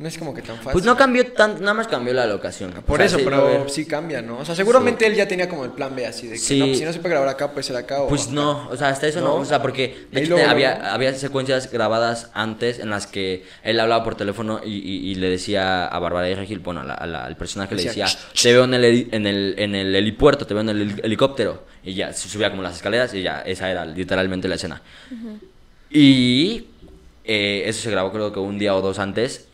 [0.00, 0.72] no es como que tan fácil.
[0.72, 2.72] Pues no cambió tanto, nada más cambió la locación.
[2.72, 4.38] Por O sea, eso, sí, pero sí cambia, ¿no?
[4.38, 6.58] O sea, seguramente él ya tenía como el plan B así de que Sí.
[6.58, 8.32] no, pues, si no se puede grabar acá, pues será acá o Pues acá.
[8.32, 9.34] no, o sea, hasta eso no, ¿No?
[9.34, 13.06] o sea, porque de Y hecho luego, te- había, había secuencias grabadas antes en las
[13.06, 16.80] que él hablaba por teléfono y, y- y le decía a Bárbara de Regil, bueno,
[16.80, 18.06] a la- a la- al personaje le Decía,
[18.42, 21.64] te veo en el, en el, en el helipuerto, te veo en el heli- helicóptero.
[21.84, 24.80] Y ya, se subía como las escaleras y ya, esa era literalmente la escena.
[25.90, 26.68] Y
[27.24, 29.46] eh, eso se grabó creo que un día o dos antes.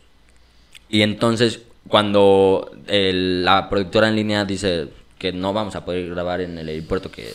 [0.89, 6.41] Y entonces, cuando el- la productora en línea dice que no vamos a poder grabar
[6.41, 7.33] en el aeropuerto, que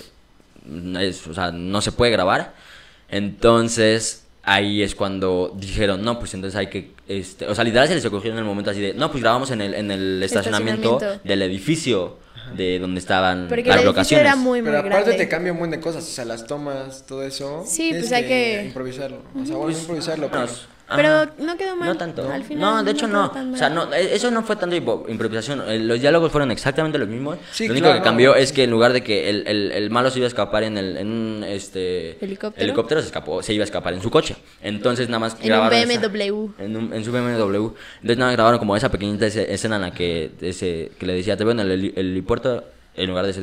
[1.01, 2.55] es, o sea, no se puede grabar,
[3.09, 7.95] entonces ahí es cuando dijeron, no, pues entonces hay que, este, o sea, literal se
[7.95, 10.95] les ocurrió en el momento así de, no, pues grabamos en el, en el estacionamiento,
[10.95, 11.29] Estacionamiento.
[11.29, 12.19] del edificio
[12.57, 14.27] de donde estaban Porque las el locaciones.
[14.27, 15.17] era muy muy Pero aparte grande.
[15.17, 17.63] te cambia un buen de cosas, o sea, las tomas, todo eso.
[17.67, 19.19] Sí, pues hay que- improvisarlo.
[19.41, 20.47] O sea, bueno, no improvisarlo, pero...
[20.97, 21.89] Pero no quedó mal.
[21.89, 22.31] No tanto.
[22.31, 23.33] Al final no, de hecho no.
[23.53, 25.63] O sea, no, eso no fue tanto improvisación.
[25.69, 27.39] Eh, Los diálogos fueron exactamente los mismos.
[27.53, 29.91] Sí, Lo único claro, que cambió es que en lugar de que el, el- el
[29.91, 32.65] malo se iba a escapar en, el, en un este, ¿Helicóptero?
[32.65, 34.37] helicóptero, se, escapó, se iba a escapar en su coche.
[34.63, 36.49] Entonces nada más En un esa- BMW.
[36.59, 37.55] en, un- en su BMW.
[38.01, 41.15] Entonces nada más grabaron como esa pequeñita ese- escena en la que, ese, que le
[41.15, 42.65] decía, te veo en el, heli- el helipuerto.
[42.95, 43.41] En lugar de eso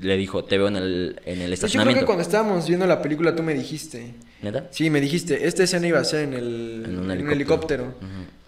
[0.00, 2.06] le dijo, te veo en el, en el De hecho, creo que estacionamiento.
[2.06, 4.14] cuando estábamos viendo la película tú me dijiste.
[4.42, 4.66] ¿Neta?
[4.70, 7.84] Sí, me dijiste, esta escena iba a ser en, el, En un en helicóptero.
[7.84, 7.94] helicóptero.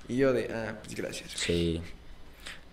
[0.09, 1.31] Y yo de, ah, pues gracias.
[1.37, 1.81] Sí.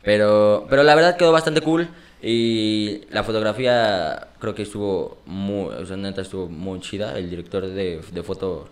[0.03, 1.89] Pero, pero la verdad quedó bastante cool.
[2.23, 7.17] Y la fotografía creo que estuvo muy, o sea, neta estuvo muy chida.
[7.17, 8.69] El director de, de foto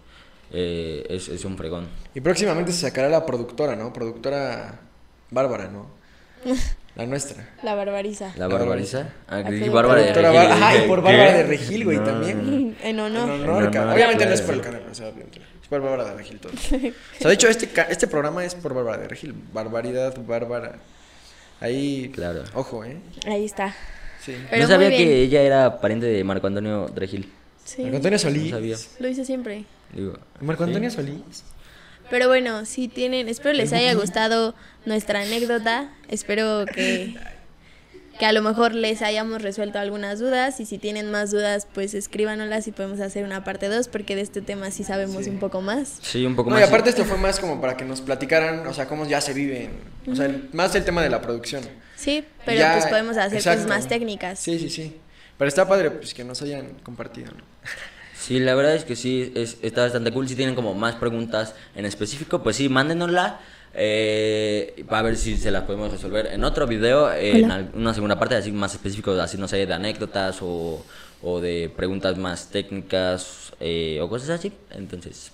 [0.51, 1.87] eh, es, es un fregón.
[2.13, 3.91] Y próximamente se sacará la productora, ¿no?
[3.93, 4.81] Productora
[5.31, 5.87] Bárbara, ¿no?
[6.95, 7.47] La nuestra.
[7.63, 8.33] La barbariza.
[8.35, 9.09] La barbariza.
[9.27, 11.01] Ah, produ- Bárbara de Regil, Ajá, y por.
[11.01, 12.03] Bárbara de Regil, güey, No.
[12.03, 12.39] también.
[12.39, 13.29] En En honor.
[13.29, 15.39] En honor, Obviamente no es por el canal, o sea, obviamente.
[15.61, 16.51] Es por Bárbara de Regil todo.
[16.61, 19.33] O sea, de hecho, este, ca- este programa es por Bárbara de Regil.
[19.53, 20.75] Barbaridad, Bárbara.
[21.61, 22.11] Ahí.
[22.13, 22.43] Claro.
[22.53, 22.97] Ojo, ¿eh?
[23.27, 23.75] Ahí está.
[24.21, 24.35] Sí.
[24.49, 27.31] Pero no sabía que ella era pariente de Marco Antonio Regil.
[27.63, 27.83] Sí.
[27.83, 28.43] Marco Antonio Solís.
[28.51, 28.77] No sabía.
[28.99, 29.65] Lo hice siempre.
[29.93, 30.69] Digo, Marco ¿sí?
[30.69, 31.43] Antonio Solís.
[32.09, 34.55] Pero bueno, si tienen, espero les haya gustado
[34.85, 35.89] nuestra anécdota.
[36.09, 37.15] Espero que,
[38.17, 40.59] que a lo mejor les hayamos resuelto algunas dudas.
[40.59, 44.21] Y si tienen más dudas, pues escríbanoslas y podemos hacer una parte 2, porque de
[44.21, 45.29] este tema sí sabemos Sí.
[45.29, 45.99] un poco más.
[46.01, 46.65] Sí, un poco No, más.
[46.65, 49.33] y aparte esto fue más como para que nos platicaran, o sea, cómo ya se
[49.33, 49.71] viven.
[50.11, 51.63] O sea, el- más el tema de la producción.
[51.95, 54.39] Sí, pero Ya, pues podemos hacer cosas más técnicas.
[54.39, 54.95] Sí, sí, sí.
[55.37, 57.43] Pero está padre pues que nos hayan compartido, ¿no?
[58.19, 60.27] Sí, la verdad es que sí, es, está bastante cool.
[60.27, 63.39] Si tienen como más preguntas en específico, pues sí, mándenosla.
[63.73, 68.17] Eh, para ver si se las podemos resolver en otro video, eh, en una segunda
[68.19, 70.83] parte, así más específico, así no sé, de anécdotas o,
[71.21, 74.51] o de preguntas más técnicas eh, o cosas así.
[74.71, 75.31] Entonces,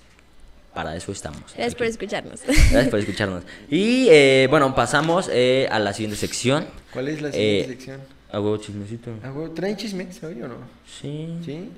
[0.73, 1.41] para eso estamos.
[1.55, 2.41] Gracias por escucharnos.
[2.45, 3.43] Gracias por escucharnos.
[3.69, 6.65] Y eh, bueno, pasamos eh, a la siguiente sección.
[6.91, 8.01] ¿Cuál es la siguiente Eh, sección?
[8.31, 9.11] A huevo chismecito.
[9.23, 10.57] Ah, güey, ¿Traen chismes hoy o no?
[11.01, 11.29] Sí.
[11.45, 11.69] ¿Sí?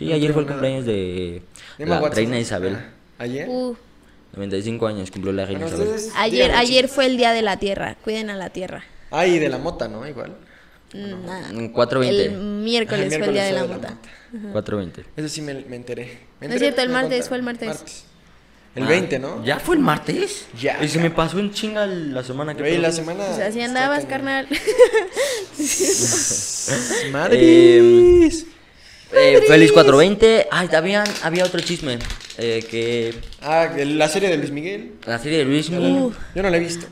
[0.00, 0.58] Sí, No ayer fue el nada.
[0.58, 1.42] cumpleaños de
[1.78, 2.16] Emma la Watson.
[2.16, 2.74] reina Isabel.
[2.76, 2.88] Ah,
[3.22, 3.48] ¿Ayer?
[3.48, 3.76] Uh,
[4.34, 5.88] 95 años cumplió la reina Isabel.
[6.16, 6.90] ayer, ayer chismes.
[6.92, 7.96] fue el día de la tierra.
[8.02, 8.82] Cuiden a la tierra.
[9.12, 10.06] Ah, y de la mota, ¿no?
[10.08, 10.34] Igual.
[10.92, 11.52] Nah.
[11.52, 12.08] Mm, 4.20.
[12.24, 13.92] El miércoles Ah, fue el día de la miércoles
[14.32, 14.70] mota.
[14.72, 15.04] 4.20.
[15.16, 16.18] Eso sí me, me enteré.
[16.40, 18.04] Me No es cierto, el martes, fue el martes.
[18.74, 19.44] El Ah, 20, ¿no?
[19.44, 20.46] ¿Ya fue el martes?
[20.60, 22.82] Ya, Y se me pasó en chinga la semana que Güey, pasó.
[22.82, 23.24] la semana.
[23.30, 24.46] O sea, si está andabas, carnal.
[27.12, 27.40] Madres.
[27.42, 28.46] Eh,
[29.10, 30.48] feliz 420.
[30.50, 31.98] Ay, había, había otro chisme.
[32.42, 34.92] Eh, que Ah, la serie de Luis Miguel.
[35.04, 35.92] la serie de Luis Miguel.
[35.92, 36.12] Uh.
[36.34, 36.86] Yo no la he visto.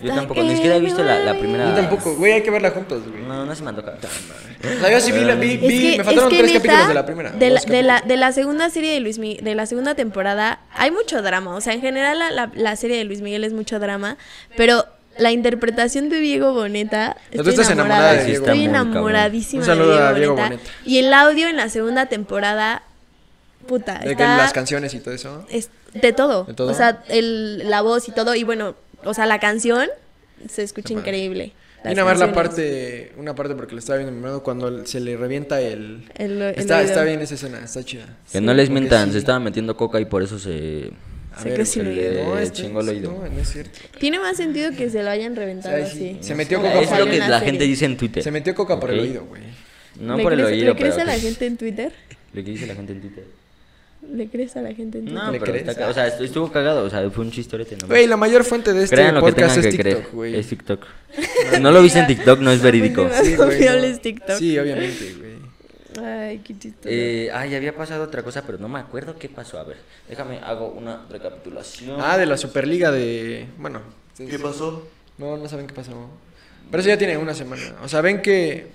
[0.00, 2.14] Yo tampoco, ni siquiera he visto la- la me primera- Yo tampoco.
[2.14, 3.22] Güey, hay que verla juntos, güey.
[3.24, 3.94] No, no se me antoja.
[3.94, 6.52] O sea, yo sí vi, la, vi, Es vi- que, me faltaron es que tres
[6.52, 7.30] neta, capítulos de la primera.
[7.32, 8.08] De la, de, la, capítulos.
[8.08, 11.56] de la segunda serie de Luis Miguel, de la segunda temporada, hay mucho drama.
[11.56, 14.16] O sea, en general la, la, la serie de Luis Miguel es mucho drama,
[14.56, 14.86] pero
[15.18, 17.16] la interpretación de Diego Boneta.
[17.32, 18.44] Tú Estoy estás enamorada de estoy Diego.
[18.46, 19.62] Está muy enamoradísima.
[19.62, 20.56] Un saludo de a Diego, Diego Boneta.
[20.56, 20.70] Boneta.
[20.84, 22.82] Y el audio en la segunda temporada,
[23.66, 25.46] puta, De que las canciones y todo eso.
[25.50, 26.44] es de todo.
[26.44, 26.70] ¿De todo?
[26.70, 28.34] O sea, el, la voz y todo.
[28.34, 29.88] Y bueno, o sea, la canción
[30.48, 31.52] se escucha increíble.
[31.84, 35.00] Y nada más la parte, una parte porque lo estaba viendo mi hermano cuando se
[35.00, 36.08] le revienta el...
[36.14, 38.06] El- el está, está bien esa escena, está chida.
[38.32, 39.12] Que no les mientan, sí.
[39.12, 40.92] se estaba metiendo coca y por eso se.
[41.36, 41.82] A Se ver, oído.
[42.12, 43.12] le- no, Le este- chingó el oído.
[43.12, 43.78] No, no es cierto.
[43.98, 46.16] Tiene más sentido que se lo hayan reventado Sí, sí.
[46.18, 46.28] así.
[46.28, 47.52] Se metió coca Es por lo el- que una la serie.
[47.52, 48.22] gente dice en Twitter.
[48.22, 49.42] Se metió coca por el oído, güey.
[50.00, 51.92] No ¿Le por el crees, oído, ¿Le crees a la pues, gente en Twitter?
[52.32, 53.24] ¿Le qué dice la gente en Twitter?
[54.12, 55.22] ¿Le crees a la gente en Twitter?
[55.22, 55.68] No, ¿Le pero crees?
[55.68, 57.86] está o sea, estu- estuvo cagado, o sea, fue un chistorete, ¿no?
[57.86, 59.96] Güey, la mayor fuente de este Crean lo que podcast tengan es que creer.
[59.98, 60.36] TikTok, güey.
[60.36, 60.86] Es TikTok.
[61.60, 63.08] No lo viste en TikTok, no es verídico.
[63.22, 63.94] Sí, güey, confiable no.
[63.94, 64.36] es TikTok.
[64.38, 65.33] Sí, obviamente, güey.
[66.02, 66.88] Ay, qué chistoso.
[66.90, 69.58] Eh, ay, había pasado otra cosa, pero no me acuerdo qué pasó.
[69.58, 69.76] A ver,
[70.08, 72.00] déjame, hago una recapitulación.
[72.00, 73.46] Ah, de la Superliga de...
[73.58, 73.80] Bueno.
[74.16, 74.86] ¿Qué pasó?
[75.18, 75.92] No, no saben qué pasó.
[76.70, 77.62] Pero eso ya tiene una semana.
[77.82, 78.68] O sea, ven que...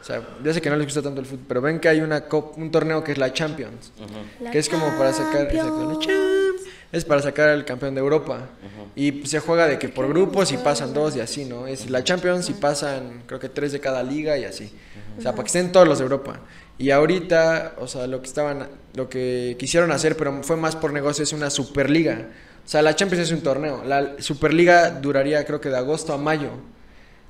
[0.00, 2.00] O sea, ya sé que no les gusta tanto el fútbol, pero ven que hay
[2.00, 3.92] una cop- un torneo que es la Champions.
[4.40, 5.42] La que es como para sacar...
[5.42, 6.60] exacto, la Champions.
[6.92, 8.50] Es para sacar al campeón de Europa.
[8.94, 11.66] Y pues, se juega de que por grupos y pasan dos y así, ¿no?
[11.66, 14.70] Es la Champions y pasan creo que tres de cada liga y así.
[15.18, 16.40] O sea, para que estén todos los de Europa.
[16.78, 20.92] Y ahorita, o sea, lo que estaban, lo que quisieron hacer, pero fue más por
[20.92, 22.28] negocio, es una Superliga.
[22.64, 23.84] O sea, la Champions es un torneo.
[23.84, 26.50] La Superliga duraría creo que de agosto a mayo.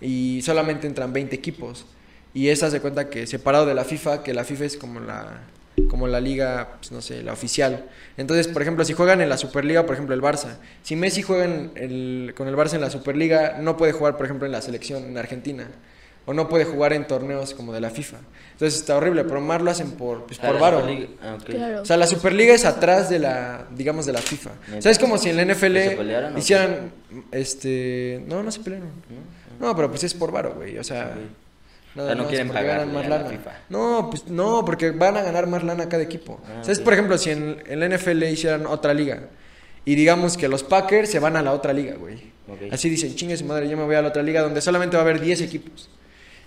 [0.01, 1.87] Y solamente entran 20 equipos.
[2.33, 5.43] Y esa se cuenta que separado de la FIFA, que la FIFA es como la
[5.91, 7.87] como la liga, pues no sé, la oficial.
[8.17, 11.45] Entonces, por ejemplo, si juegan en la Superliga, por ejemplo, el Barça, si Messi juega
[11.45, 14.63] en el- con el Barça en la Superliga, no puede jugar, por ejemplo, en la
[14.63, 15.67] selección en Argentina.
[16.27, 18.19] O no puede jugar en torneos como de la FIFA.
[18.53, 20.87] Entonces está horrible, pero más lo hacen por, pues, Ah, por la varo.
[21.23, 21.37] Ah.
[21.45, 21.83] Claro.
[21.83, 24.51] O sea, la Superliga es atrás de la, digamos, de la FIFA.
[24.79, 26.93] O sea, es como si en la ¿Que se NFL hicieran,
[27.33, 28.89] este, no, no se pelearon.
[29.61, 31.15] No, pero pues es por varo, güey, o sea.
[31.95, 33.31] nada sea, no más quieren pagarle más la lana.
[33.31, 33.51] FIFA.
[33.69, 36.41] No, pues no, porque van a ganar más lana cada equipo.
[36.47, 36.85] Ah, o sea, es ok.
[36.85, 39.29] por ejemplo, si en, en la NFL hicieran otra liga
[39.85, 42.33] y digamos que los Packers se van a la otra liga, güey.
[42.71, 45.03] Así dicen, chingue su madre, yo me voy a la otra liga donde solamente va
[45.03, 45.89] a haber 10 equipos.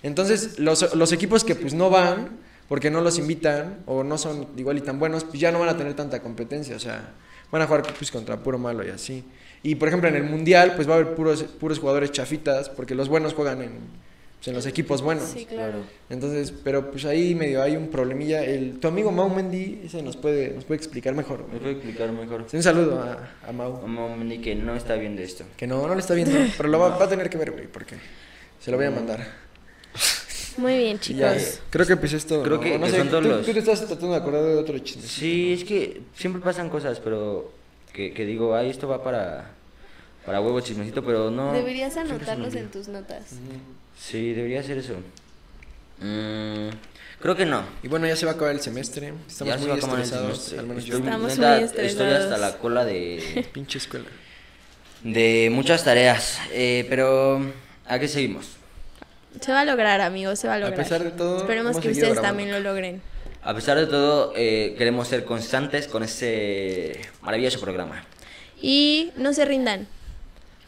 [0.02, 2.38] Entonces, los, los equipos que pues no van,
[2.68, 5.70] porque no los invitan, o no son igual y tan buenos, pues ya no van
[5.70, 7.14] a tener tanta competencia, o sea,
[7.50, 9.24] van a jugar pues contra puro malo y así.
[9.62, 12.94] Y por ejemplo, en el Mundial, pues va a haber puros, puros jugadores chafitas, porque
[12.94, 13.70] los buenos juegan en,
[14.36, 15.24] pues, en los equipos buenos.
[15.24, 15.78] Sí, claro.
[16.10, 18.44] Entonces, pero pues ahí medio hay un problemilla.
[18.44, 21.44] El, tu amigo Mau Mendy, ese nos puede, nos puede explicar mejor.
[21.52, 22.44] ¿Me puedo explicar mejor?
[22.46, 23.80] Sí, un saludo a, a Mau.
[23.80, 25.44] Como ni que no está viendo esto.
[25.56, 27.66] Que no, no le está viendo, pero lo va, va a tener que ver, güey,
[27.66, 27.96] porque
[28.60, 29.47] se lo voy a mandar.
[30.58, 31.60] Muy bien, Y ya, chicos.
[31.70, 32.42] creo que pues esto.
[32.42, 32.62] Creo ¿no?
[32.62, 34.56] que- No que sé, son todos tú, los- tú te estás tratando de acordar de
[34.56, 35.02] otro chisme.
[35.02, 37.50] Sí, es que siempre pasan cosas, pero
[37.92, 39.52] que, que digo, ay, esto va para,
[40.26, 41.52] para huevo chismecito, pero no.
[41.52, 43.24] Deberías anotarlos en tus notas.
[43.98, 44.94] Sí, debería ser eso.
[46.00, 46.68] Mm,
[47.20, 47.62] creo que no.
[47.82, 49.12] Y bueno, ya se va a acabar el semestre.
[49.28, 50.38] Estamos Ya se muy estresados.
[50.38, 50.58] semestre.
[50.58, 51.04] Al menos Estoy, yo.
[51.04, 52.24] Estamos neta, muy Estoy estresados.
[52.24, 54.06] hasta la cola de, Pinche escuela.
[55.02, 57.40] de muchas tareas, eh, pero
[57.86, 58.57] ¿a qué seguimos?
[59.40, 60.78] Se va a lograr, amigos, se va a lograr.
[60.78, 62.22] pesar de todo, Esperemos que ustedes grabando.
[62.22, 63.02] también lo logren.
[63.42, 68.04] A pesar de todo, eh, queremos ser constantes con este maravilloso programa.
[68.60, 69.86] Y no se rindan.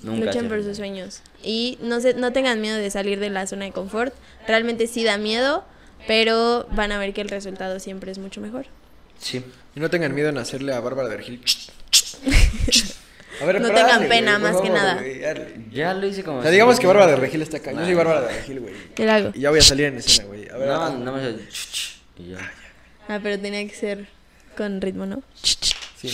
[0.03, 1.21] Nunca Luchen por sus sueños.
[1.43, 4.14] Y no, se, no tengan miedo de salir de la zona de confort.
[4.47, 5.64] Realmente sí da miedo,
[6.07, 8.66] pero van a ver que el resultado siempre es mucho mejor.
[9.18, 9.45] Sí.
[9.75, 11.43] Y no tengan miedo en hacerle a Bárbara de Regil.
[13.41, 14.95] A ver, No pero tengan pena, güey, más que nada.
[14.97, 15.20] güey.
[15.72, 16.38] Ya lo hice como...
[16.38, 17.72] O sea, digamos que Bárbara de Regil está acá.
[17.72, 18.74] Yo soy Bárbara de Regil, güey.
[19.09, 19.30] Hago.
[19.34, 20.49] Y ya voy a salir en escena, güey.
[20.49, 20.99] A ver, No, hazle.
[21.05, 21.22] no me...
[22.18, 22.53] y ya.
[23.09, 24.07] Ah, pero tenía que ser
[24.57, 25.22] con ritmo, ¿no?
[25.43, 26.09] Sí.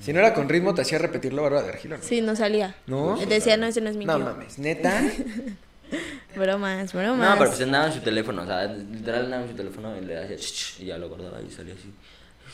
[0.00, 2.02] Si no era con ritmo, te hacía repetirlo Bárbara de Regil, ¿o ¿no?
[2.04, 2.76] Sí, no salía.
[2.86, 3.16] ¿No?
[3.26, 4.24] Decía, no, ese no es mi No cue".
[4.24, 5.02] mames, neta.
[6.36, 7.30] Bromas, bromas.
[7.30, 10.04] No, pero pues andaba en su teléfono, o sea, literal andaba en su teléfono y
[10.04, 11.92] le hacía ch, ch, y ya lo guardaba y salía así.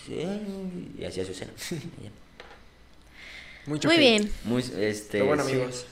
[0.07, 1.53] Sí, Y hacía su escena.
[3.67, 3.99] Muy hate.
[3.99, 4.31] bien.
[4.45, 5.09] Muy, este...
[5.13, 5.53] Pero bueno, sí.
[5.53, 5.87] amigos.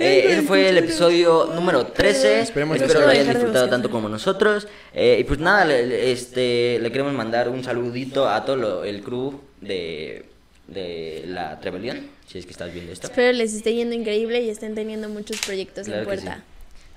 [0.00, 2.40] Eh, ese fue el episodio número 13.
[2.42, 4.68] Esperemos Espero que lo hayan haya disfrutado tanto como nosotros.
[4.94, 9.02] Eh, y pues nada, le, este, le queremos mandar un saludito a todo lo- el
[9.02, 10.26] crew de,
[10.68, 12.06] de la Rebelión.
[12.28, 13.08] Si es que estás viendo esto.
[13.08, 16.22] Espero les esté yendo increíble y estén teniendo muchos proyectos Claro en sí.
[16.24, 16.42] puerta.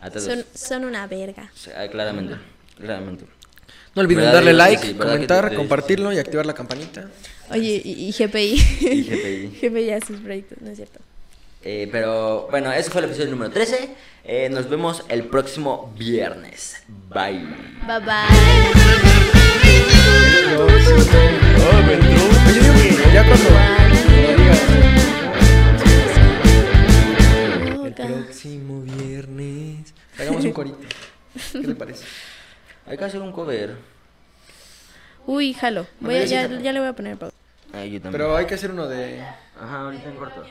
[0.01, 0.23] A todos.
[0.25, 1.49] Son, son una verga.
[1.55, 2.35] Sí, claramente,
[2.77, 3.25] claramente.
[3.95, 6.53] No olviden ¿Verdad, darle like, Sí, ¿verdad que comentar, te- te- compartirlo y activar la
[6.53, 7.09] campanita.
[7.51, 8.53] Oye, y, y GPI.
[8.81, 9.59] Y GPI.
[9.69, 10.99] GPI hace sus proyectos, no es cierto.
[11.63, 13.89] Eh, pero bueno, ese fue el episodio número 13.
[14.23, 16.77] Eh, nos vemos el próximo viernes.
[17.13, 17.45] Bye.
[17.87, 19.41] Bye bye.
[27.83, 29.93] El próximo viernes.
[30.17, 30.77] Hagamos un corito.
[31.51, 32.05] ¿Qué te parece?
[32.85, 33.75] Hay que hacer un cover.
[35.25, 35.87] Uy, jalo.
[35.99, 37.35] Voy a- ya, ya le voy a poner pausa.
[37.73, 38.11] Yo también.
[38.11, 39.21] Pero hay que hacer uno de.
[39.59, 40.43] Ajá, ahorita en corto.